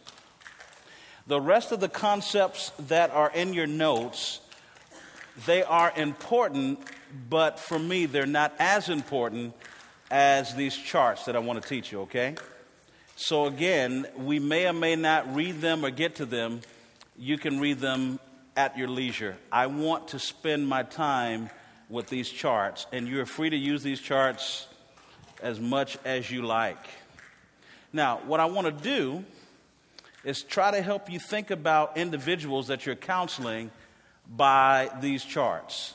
[1.28, 4.40] the rest of the concepts that are in your notes,
[5.46, 6.80] they are important,
[7.30, 9.54] but for me, they're not as important
[10.10, 12.36] as these charts that I want to teach you, okay?
[13.16, 16.62] So, again, we may or may not read them or get to them.
[17.18, 18.20] You can read them
[18.58, 19.38] at your leisure.
[19.52, 21.50] I want to spend my time
[21.88, 24.68] with these charts, and you're free to use these charts
[25.42, 26.84] as much as you like.
[27.94, 29.24] Now, what I want to do
[30.24, 33.72] is try to help you think about individuals that you're counseling
[34.30, 35.94] by these charts.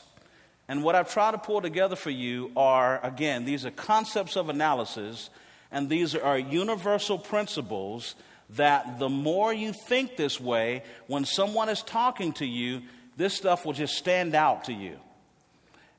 [0.69, 4.49] And what I've tried to pull together for you are, again, these are concepts of
[4.49, 5.31] analysis,
[5.71, 8.17] and these are universal principles
[8.51, 12.83] that the more you think this way, when someone is talking to you,
[13.17, 14.97] this stuff will just stand out to you.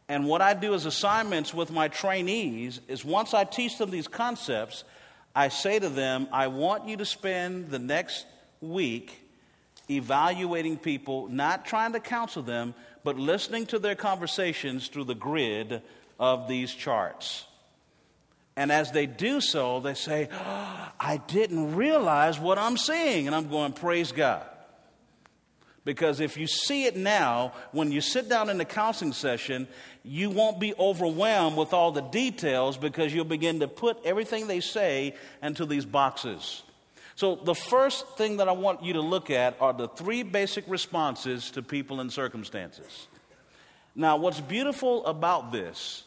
[0.10, 4.08] And what I do as assignments with my trainees is once I teach them these
[4.08, 4.86] concepts,
[5.38, 8.26] I say to them, I want you to spend the next
[8.60, 9.22] week
[9.88, 12.74] evaluating people, not trying to counsel them,
[13.04, 15.84] but listening to their conversations through the grid
[16.20, 17.46] of these charts.
[18.56, 23.28] And as they do so, they say, oh, I didn't realize what I'm seeing.
[23.28, 24.44] And I'm going, Praise God.
[25.88, 29.70] Because if you see it now, when you sit down in the counseling session,
[30.04, 34.60] you won't be overwhelmed with all the details because you'll begin to put everything they
[34.60, 36.64] say into these boxes.
[37.16, 40.66] So, the first thing that I want you to look at are the three basic
[40.68, 43.08] responses to people and circumstances.
[43.96, 46.04] Now, what's beautiful about this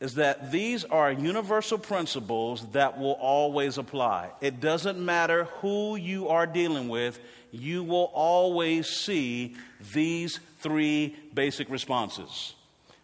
[0.00, 4.30] is that these are universal principles that will always apply.
[4.40, 7.18] It doesn't matter who you are dealing with,
[7.50, 9.56] you will always see
[9.92, 12.54] these three basic responses.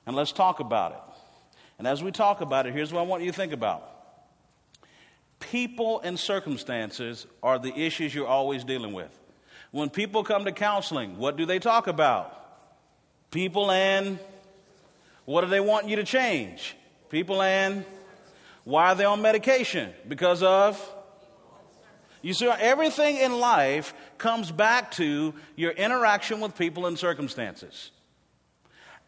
[0.06, 0.98] And let's talk about it.
[1.78, 3.90] And as we talk about it, here's what I want you to think about
[5.40, 9.10] people and circumstances are the issues you're always dealing with.
[9.72, 12.40] When people come to counseling, what do they talk about?
[13.30, 14.18] People and
[15.24, 16.76] what do they want you to change?
[17.14, 17.84] People and
[18.64, 19.92] why are they on medication?
[20.08, 20.76] Because of
[22.22, 27.92] you see, everything in life comes back to your interaction with people and circumstances.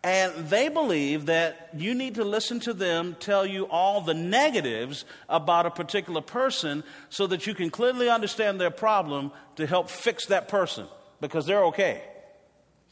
[0.04, 5.04] And they believe that you need to listen to them tell you all the negatives
[5.28, 10.26] about a particular person so that you can clearly understand their problem to help fix
[10.26, 10.86] that person
[11.20, 12.02] because they're okay.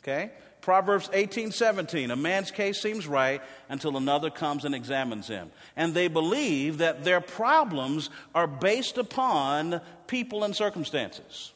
[0.02, 0.32] Okay?
[0.64, 2.10] Proverbs 18, 17.
[2.10, 5.50] A man's case seems right until another comes and examines him.
[5.76, 11.52] And they believe that their problems are based upon people and circumstances.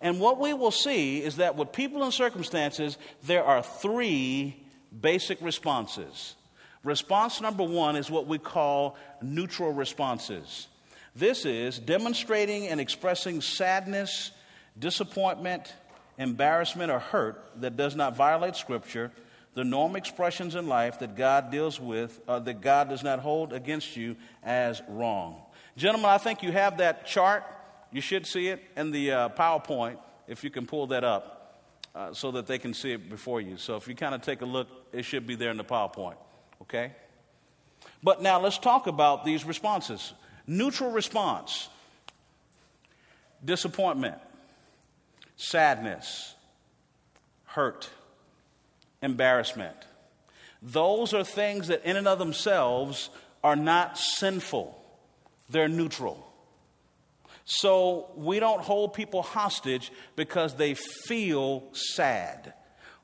[0.00, 4.56] And what we will see is that with people and circumstances, there are three
[5.00, 6.34] basic responses.
[6.82, 10.66] Response number one is what we call neutral responses.
[11.14, 14.32] This is demonstrating and expressing sadness,
[14.76, 15.72] disappointment,
[16.22, 19.12] embarrassment, or hurt that does not violate Scripture,
[19.54, 23.52] the normal expressions in life that God deals with, uh, that God does not hold
[23.52, 25.36] against you as wrong.
[25.76, 27.44] Gentlemen, I think you have that chart.
[27.90, 31.62] You should see it in the uh, PowerPoint if you can pull that up
[31.94, 33.58] uh, so that they can see it before you.
[33.58, 36.16] So if you kind of take a look, it should be there in the PowerPoint.
[36.62, 36.92] Okay?
[38.02, 40.12] But now let's talk about these responses.
[40.46, 41.68] Neutral response
[43.44, 44.18] disappointment,
[45.42, 46.34] sadness,
[47.44, 47.90] hurt,
[49.02, 49.76] embarrassment.
[50.62, 53.10] Those are things that, in and of themselves,
[53.42, 54.80] are not sinful,
[55.50, 56.28] they're neutral.
[57.44, 62.54] So we don't hold people hostage because they feel sad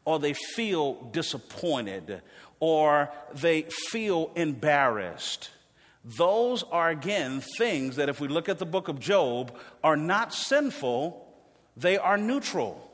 [0.04, 2.22] or they feel disappointed
[2.60, 5.50] or they feel embarrassed.
[6.04, 10.32] Those are, again, things that, if we look at the book of Job, are not
[10.32, 11.27] sinful,
[11.78, 12.84] they are neutral.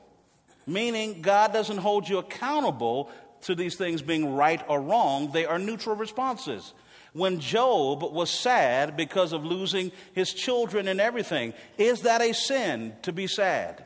[0.67, 3.11] Meaning, God doesn't hold you accountable
[3.43, 6.73] to these things being right or wrong, they are neutral responses.
[7.13, 12.95] When Job was sad because of losing his children and everything, is that a sin
[13.03, 13.85] to be sad?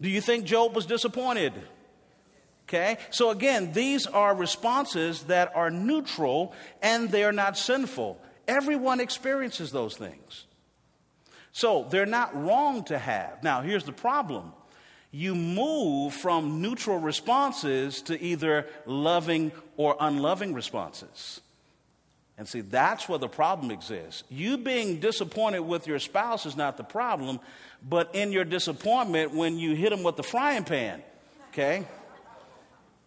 [0.00, 1.52] Do you think Job was disappointed?
[2.66, 2.96] Okay?
[3.10, 8.18] So again, these are responses that are neutral and they're not sinful.
[8.48, 10.46] Everyone experiences those things.
[11.52, 13.42] So they're not wrong to have.
[13.42, 14.52] Now, here's the problem
[15.12, 21.40] you move from neutral responses to either loving or unloving responses.
[22.38, 24.22] And see, that's where the problem exists.
[24.30, 27.40] You being disappointed with your spouse is not the problem,
[27.86, 31.02] but in your disappointment when you hit them with the frying pan,
[31.52, 31.86] okay?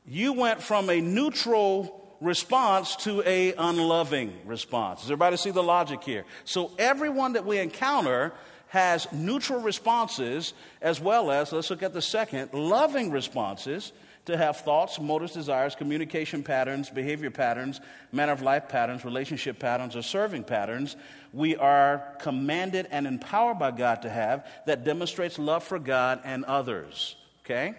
[0.06, 5.02] You went from a neutral response to a unloving response.
[5.02, 6.26] Does everybody see the logic here?
[6.46, 8.34] So everyone that we encounter
[8.70, 13.92] has neutral responses as well as, let's look at the second, loving responses
[14.26, 19.96] to have thoughts, motives, desires, communication patterns, behavior patterns, manner of life patterns, relationship patterns,
[19.96, 20.96] or serving patterns
[21.34, 26.46] we are commanded and empowered by God to have that demonstrates love for God and
[26.46, 27.16] others.
[27.44, 27.74] Okay?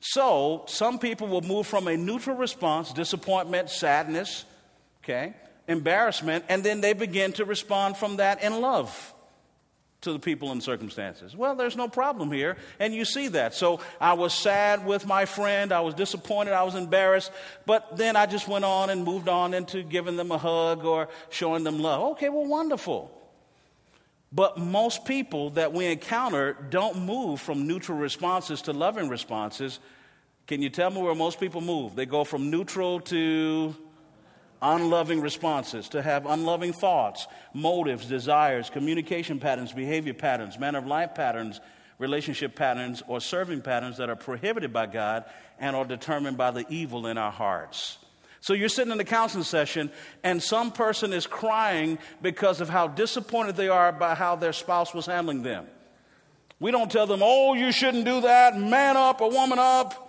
[0.00, 4.46] So, some people will move from a neutral response, disappointment, sadness,
[5.04, 5.34] okay,
[5.68, 9.14] embarrassment, and then they begin to respond from that in love
[10.00, 11.36] to the people and circumstances.
[11.36, 13.54] Well, there's no problem here, and you see that.
[13.54, 17.30] So I was sad with my friend, I was disappointed, I was embarrassed,
[17.66, 21.08] but then I just went on and moved on into giving them a hug or
[21.28, 22.12] showing them love.
[22.12, 23.14] Okay, well, wonderful.
[24.32, 29.80] But most people that we encounter don't move from neutral responses to loving responses.
[30.46, 31.96] Can you tell me where most people move?
[31.96, 33.74] They go from neutral to
[34.62, 41.14] unloving responses, to have unloving thoughts, motives, desires, communication patterns, behavior patterns, manner of life
[41.14, 41.60] patterns,
[41.98, 45.24] relationship patterns, or serving patterns that are prohibited by God
[45.58, 47.98] and are determined by the evil in our hearts.
[48.40, 49.90] So you're sitting in a counseling session,
[50.22, 54.94] and some person is crying because of how disappointed they are by how their spouse
[54.94, 55.66] was handling them.
[56.58, 60.06] We don't tell them, oh, you shouldn't do that, man up or woman up.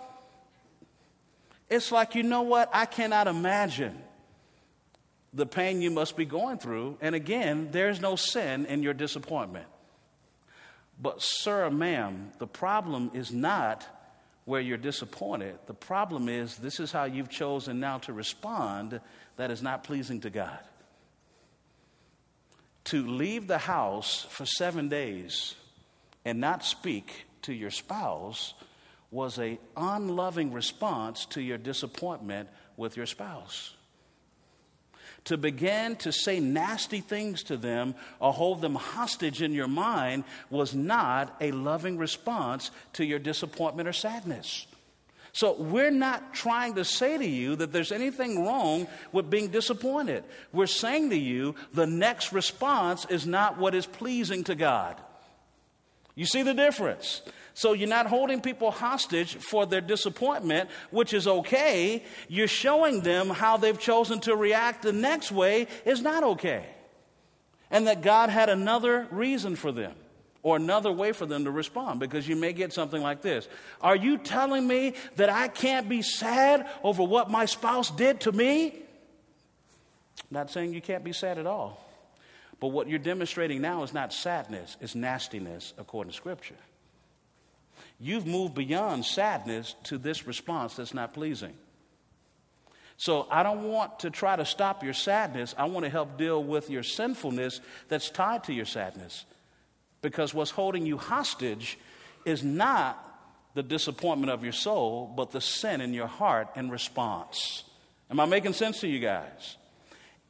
[1.68, 2.70] It's like, you know what?
[2.72, 3.98] I cannot imagine
[5.32, 6.98] the pain you must be going through.
[7.00, 9.66] And again, there's no sin in your disappointment.
[11.00, 13.86] But, sir, ma'am, the problem is not
[14.44, 15.58] where you're disappointed.
[15.66, 19.00] The problem is this is how you've chosen now to respond
[19.36, 20.58] that is not pleasing to God.
[22.86, 25.54] To leave the house for seven days
[26.24, 28.54] and not speak to your spouse
[29.10, 33.74] was a unloving response to your disappointment with your spouse
[35.24, 40.24] to begin to say nasty things to them or hold them hostage in your mind
[40.50, 44.66] was not a loving response to your disappointment or sadness.
[45.34, 50.24] So, we're not trying to say to you that there's anything wrong with being disappointed.
[50.52, 55.00] We're saying to you the next response is not what is pleasing to God.
[56.14, 57.22] You see the difference?
[57.54, 62.02] So you're not holding people hostage for their disappointment, which is okay.
[62.28, 66.66] You're showing them how they've chosen to react the next way is not okay.
[67.70, 69.94] And that God had another reason for them
[70.42, 73.48] or another way for them to respond because you may get something like this
[73.80, 78.32] Are you telling me that I can't be sad over what my spouse did to
[78.32, 78.78] me?
[80.30, 81.78] Not saying you can't be sad at all.
[82.62, 86.54] But what you're demonstrating now is not sadness, it's nastiness according to Scripture.
[87.98, 91.54] You've moved beyond sadness to this response that's not pleasing.
[92.98, 95.56] So I don't want to try to stop your sadness.
[95.58, 99.24] I want to help deal with your sinfulness that's tied to your sadness.
[100.00, 101.76] Because what's holding you hostage
[102.24, 102.96] is not
[103.54, 107.64] the disappointment of your soul, but the sin in your heart in response.
[108.08, 109.56] Am I making sense to you guys?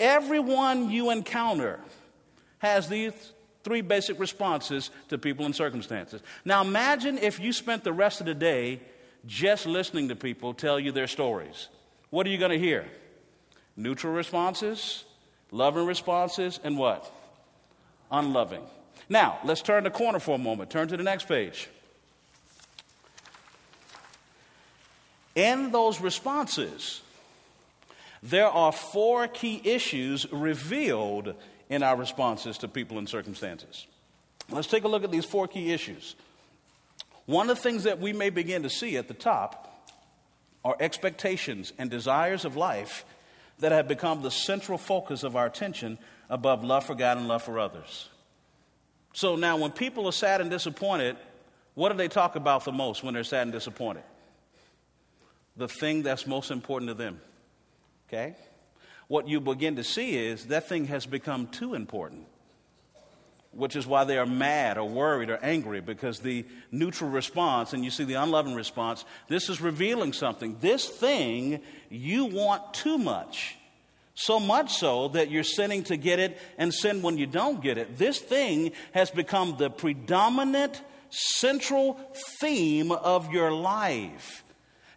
[0.00, 1.78] Everyone you encounter
[2.62, 3.12] has these
[3.64, 6.22] three basic responses to people and circumstances.
[6.44, 8.80] Now imagine if you spent the rest of the day
[9.26, 11.68] just listening to people tell you their stories.
[12.10, 12.86] What are you going to hear?
[13.76, 15.04] Neutral responses,
[15.50, 17.10] loving responses, and what?
[18.12, 18.62] Unloving.
[19.08, 20.70] Now, let's turn the corner for a moment.
[20.70, 21.68] Turn to the next page.
[25.34, 27.00] In those responses,
[28.22, 31.34] there are four key issues revealed
[31.72, 33.86] in our responses to people and circumstances.
[34.50, 36.14] Let's take a look at these four key issues.
[37.24, 39.90] One of the things that we may begin to see at the top
[40.66, 43.06] are expectations and desires of life
[43.60, 45.96] that have become the central focus of our attention
[46.28, 48.10] above love for God and love for others.
[49.14, 51.16] So now, when people are sad and disappointed,
[51.72, 54.04] what do they talk about the most when they're sad and disappointed?
[55.56, 57.18] The thing that's most important to them.
[58.08, 58.36] Okay?
[59.08, 62.26] What you begin to see is that thing has become too important
[63.52, 67.84] which is why they are mad or worried or angry because the neutral response and
[67.84, 70.56] you see the unloving response, this is revealing something.
[70.60, 73.56] This thing you want too much.
[74.14, 77.78] So much so that you're sinning to get it and sin when you don't get
[77.78, 77.98] it.
[77.98, 80.80] This thing has become the predominant
[81.10, 81.94] central
[82.40, 84.44] theme of your life.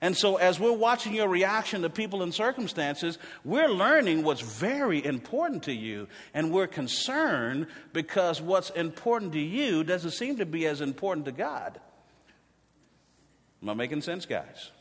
[0.02, 5.04] And so, as we're watching your reaction to people and circumstances, we're learning what's very
[5.04, 6.08] important to you.
[6.34, 11.32] And we're concerned because what's important to you doesn't seem to be as important to
[11.32, 11.80] God.
[13.62, 14.72] Am I making sense, guys?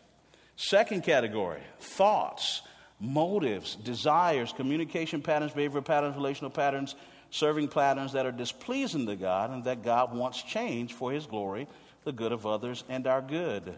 [0.57, 2.63] Second category thoughts,
[3.01, 6.97] motives, desires, communication patterns, behavior patterns, relational patterns,
[7.31, 11.69] serving patterns that are displeasing to God and that God wants change for His glory,
[12.05, 13.75] the good of others, and our good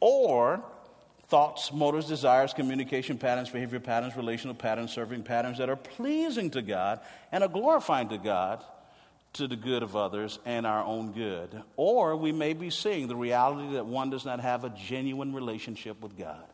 [0.00, 0.62] or
[1.28, 6.62] thoughts, motives, desires, communication patterns, behavior patterns, relational patterns, serving patterns that are pleasing to
[6.62, 7.00] God
[7.32, 8.62] and are glorifying to God
[9.34, 11.62] to the good of others and our own good.
[11.76, 16.00] Or we may be seeing the reality that one does not have a genuine relationship
[16.00, 16.44] with God.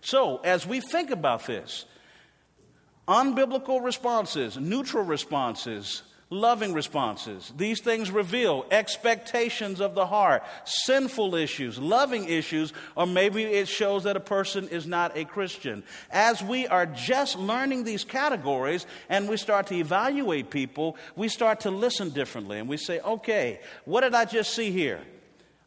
[0.00, 1.84] So, as we think about this,
[3.06, 7.52] unbiblical responses, neutral responses, loving responses.
[7.56, 14.04] These things reveal expectations of the heart, sinful issues, loving issues, or maybe it shows
[14.04, 15.82] that a person is not a Christian.
[16.10, 21.60] As we are just learning these categories and we start to evaluate people, we start
[21.60, 25.00] to listen differently and we say, okay, what did I just see here?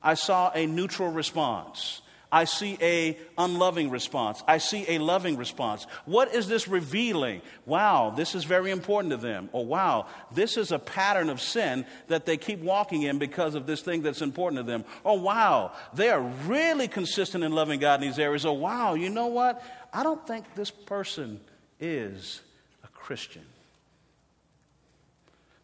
[0.04, 2.02] I saw a neutral response.
[2.32, 4.42] I see a unloving response.
[4.48, 5.86] I see a loving response.
[6.06, 7.42] What is this revealing?
[7.66, 9.50] Wow, this is very important to them.
[9.52, 13.66] Or wow, this is a pattern of sin that they keep walking in because of
[13.66, 14.86] this thing that's important to them.
[15.04, 18.46] Oh wow, they are really consistent in loving God in these areas.
[18.46, 19.62] Oh wow, you know what?
[19.94, 21.42] I don't think this person
[21.82, 22.42] is
[22.86, 23.44] a Christian.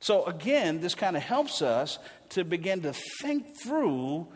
[0.01, 1.97] So again, this kind of helps us
[2.29, 4.27] to begin to think through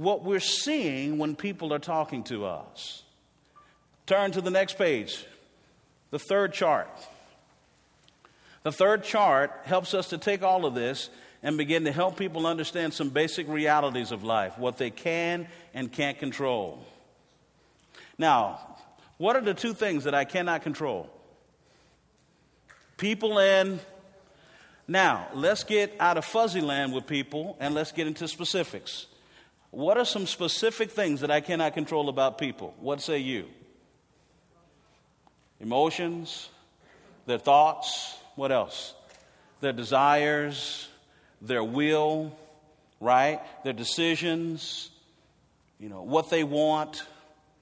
[0.00, 3.02] what we're seeing when people are talking to us.
[4.06, 5.26] Turn to the next page,
[6.10, 6.88] the third chart.
[8.62, 11.10] The third chart helps us to take all of this
[11.42, 15.92] and begin to help people understand some basic realities of life, what they can and
[15.92, 16.82] can't control.
[18.16, 18.78] Now,
[19.18, 21.10] what are the two things that I cannot control?
[22.96, 23.80] People and
[24.88, 29.06] now, let's get out of fuzzy land with people and let's get into specifics.
[29.70, 32.74] What are some specific things that I cannot control about people?
[32.80, 33.46] What say you?
[35.60, 36.48] Emotions,
[37.26, 38.94] their thoughts, what else?
[39.60, 40.88] Their desires,
[41.40, 42.36] their will,
[42.98, 43.40] right?
[43.62, 44.90] Their decisions,
[45.78, 47.04] you know, what they want,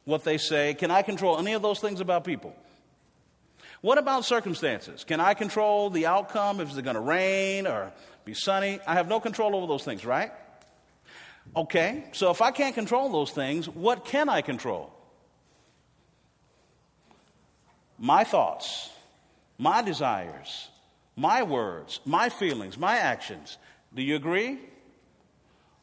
[0.05, 0.75] what they say.
[0.75, 2.55] Can I control any of those things about people?
[3.81, 5.05] What about circumstances?
[5.05, 7.93] Can I control the outcome if it's going to rain or
[8.25, 8.81] be sunny?
[8.87, 10.33] I have no control over those things, right?
[11.57, 14.92] Okay, so if I can't control those things, what can I control?
[17.99, 18.90] My thoughts,
[19.59, 20.68] my desires,
[21.16, 23.59] my words, my feelings, my actions.
[23.92, 24.59] Do you agree?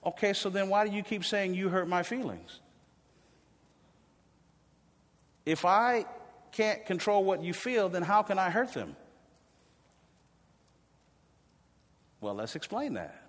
[0.05, 2.59] Okay, so then why do you keep saying you hurt my feelings?
[5.45, 6.05] If I
[6.51, 8.95] can't control what you feel, then how can I hurt them?
[12.21, 13.24] Well, let's explain that.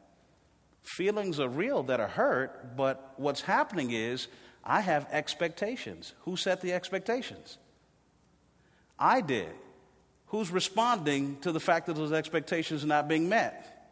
[0.87, 4.29] Feelings are real that are hurt, but what's happening is
[4.65, 6.13] I have expectations.
[6.21, 7.59] Who set the expectations?
[8.97, 9.51] I did.
[10.27, 13.91] Who's responding to the fact that those expectations are not being met?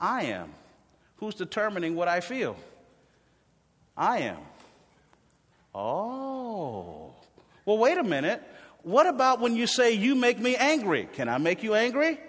[0.00, 0.54] I am.
[1.16, 2.56] Who's determining what I feel?
[3.96, 4.38] I am.
[5.74, 7.12] Oh.
[7.64, 8.40] Well, wait a minute.
[8.82, 11.08] What about when you say, You make me angry?
[11.12, 12.20] Can I make you angry?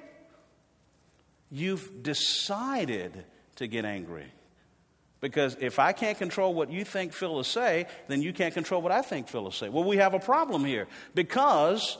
[1.51, 3.25] You've decided
[3.61, 4.25] to get angry.
[5.21, 8.81] Because if I can't control what you think, feel, or say, then you can't control
[8.81, 9.69] what I think, feel, or say.
[9.69, 11.97] Well, we have a problem here because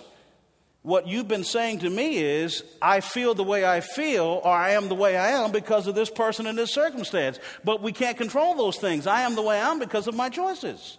[0.81, 4.71] what you've been saying to me is, I feel the way I feel, or I
[4.71, 7.39] am the way I am because of this person and this circumstance.
[7.63, 9.05] But we can't control those things.
[9.05, 10.97] I am the way I am because of my choices.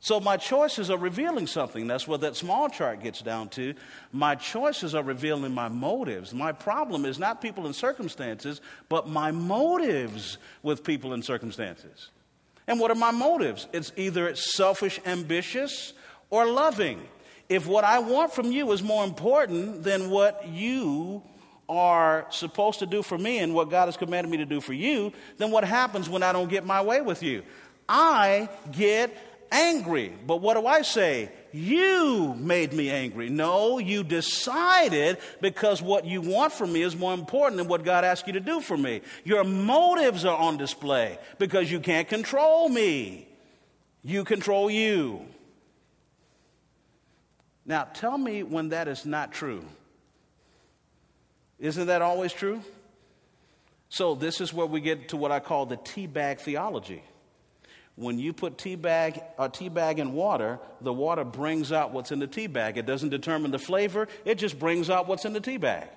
[0.00, 1.86] So my choices are revealing something.
[1.86, 3.74] That's what that small chart gets down to.
[4.12, 6.32] My choices are revealing my motives.
[6.34, 12.10] My problem is not people and circumstances, but my motives with people and circumstances.
[12.68, 13.66] And what are my motives?
[13.72, 15.92] It's either it's selfish, ambitious,
[16.30, 17.00] or loving
[17.48, 21.22] if what I want from you is more important than what you
[21.68, 24.72] are supposed to do for me and what God has commanded me to do for
[24.72, 27.42] you, then what happens when I don't get my way with you?
[27.88, 29.16] I get
[29.50, 30.12] angry.
[30.26, 31.30] But what do I say?
[31.52, 33.30] You made me angry.
[33.30, 38.04] No, you decided because what you want from me is more important than what God
[38.04, 39.00] asked you to do for me.
[39.24, 43.28] Your motives are on display because you can't control me.
[44.02, 45.26] You control you.
[47.64, 49.64] Now, tell me when that is not true.
[51.58, 52.62] Isn't that always true?
[53.88, 57.02] So, this is where we get to what I call the tea bag theology.
[57.96, 62.12] When you put tea bag, a tea bag in water, the water brings out what's
[62.12, 62.76] in the tea bag.
[62.76, 65.88] It doesn't determine the flavor, it just brings out what's in the tea bag.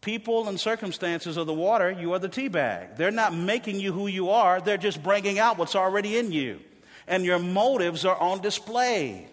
[0.00, 2.96] People and circumstances are the water, you are the tea bag.
[2.96, 6.60] They're not making you who you are, they're just bringing out what's already in you.
[7.06, 9.28] And your motives are on display.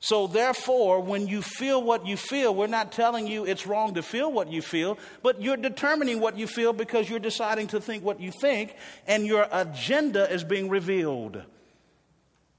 [0.00, 4.02] So, therefore, when you feel what you feel, we're not telling you it's wrong to
[4.02, 8.04] feel what you feel, but you're determining what you feel because you're deciding to think
[8.04, 8.76] what you think,
[9.08, 11.42] and your agenda is being revealed.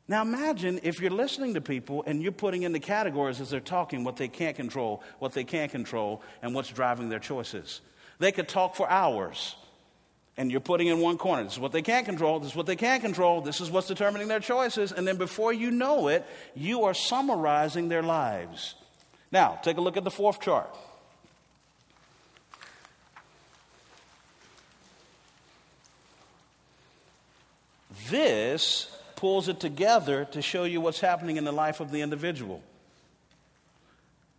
[0.10, 3.60] Now, imagine if you're listening to people and you're putting in the categories as they're
[3.60, 7.80] talking what they can't control, what they can't control, and what's driving their choices.
[8.18, 9.56] They could talk for hours
[10.38, 11.44] and you're putting in one corner.
[11.44, 12.40] This is what they can't control.
[12.40, 13.42] This is what they can't control.
[13.42, 14.92] This is what's determining their choices.
[14.92, 16.26] And then before you know it,
[16.56, 18.76] you are summarizing their lives.
[19.32, 20.74] Now, take a look at the fourth chart.
[28.10, 32.64] This pulls it together to show you what's happening in the life of the individual.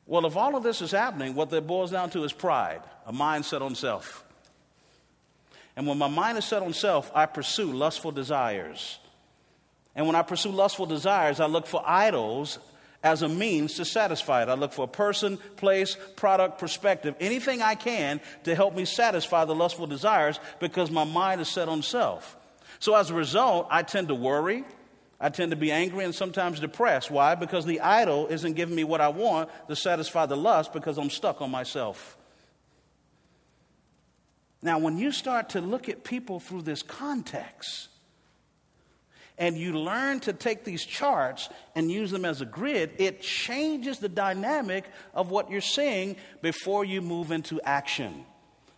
[0.07, 3.13] Well, if all of this is happening, what that boils down to is pride, a
[3.13, 4.25] mindset on self.
[5.77, 8.99] And when my mind is set on self, I pursue lustful desires.
[9.95, 12.59] And when I pursue lustful desires, I look for idols
[13.03, 14.49] as a means to satisfy it.
[14.49, 19.45] I look for a person, place, product, perspective, anything I can to help me satisfy
[19.45, 22.37] the lustful desires because my mind is set on self.
[22.79, 24.65] So as a result, I tend to worry.
[25.19, 27.11] I tend to be angry and sometimes depressed.
[27.11, 27.35] Why?
[27.35, 31.11] Because the idol isn't giving me what I want to satisfy the lust because I'm
[31.11, 32.17] stuck on myself.
[34.63, 37.89] Now, when you start to look at people through this context,
[39.41, 43.99] and you learn to take these charts and use them as a grid, it changes
[43.99, 44.85] the dynamic
[45.15, 48.27] of what you're seeing before you move into action.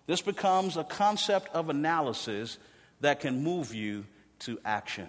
[0.07, 2.59] This becomes a concept of analysis
[3.01, 4.07] that can move you
[4.41, 5.09] to action.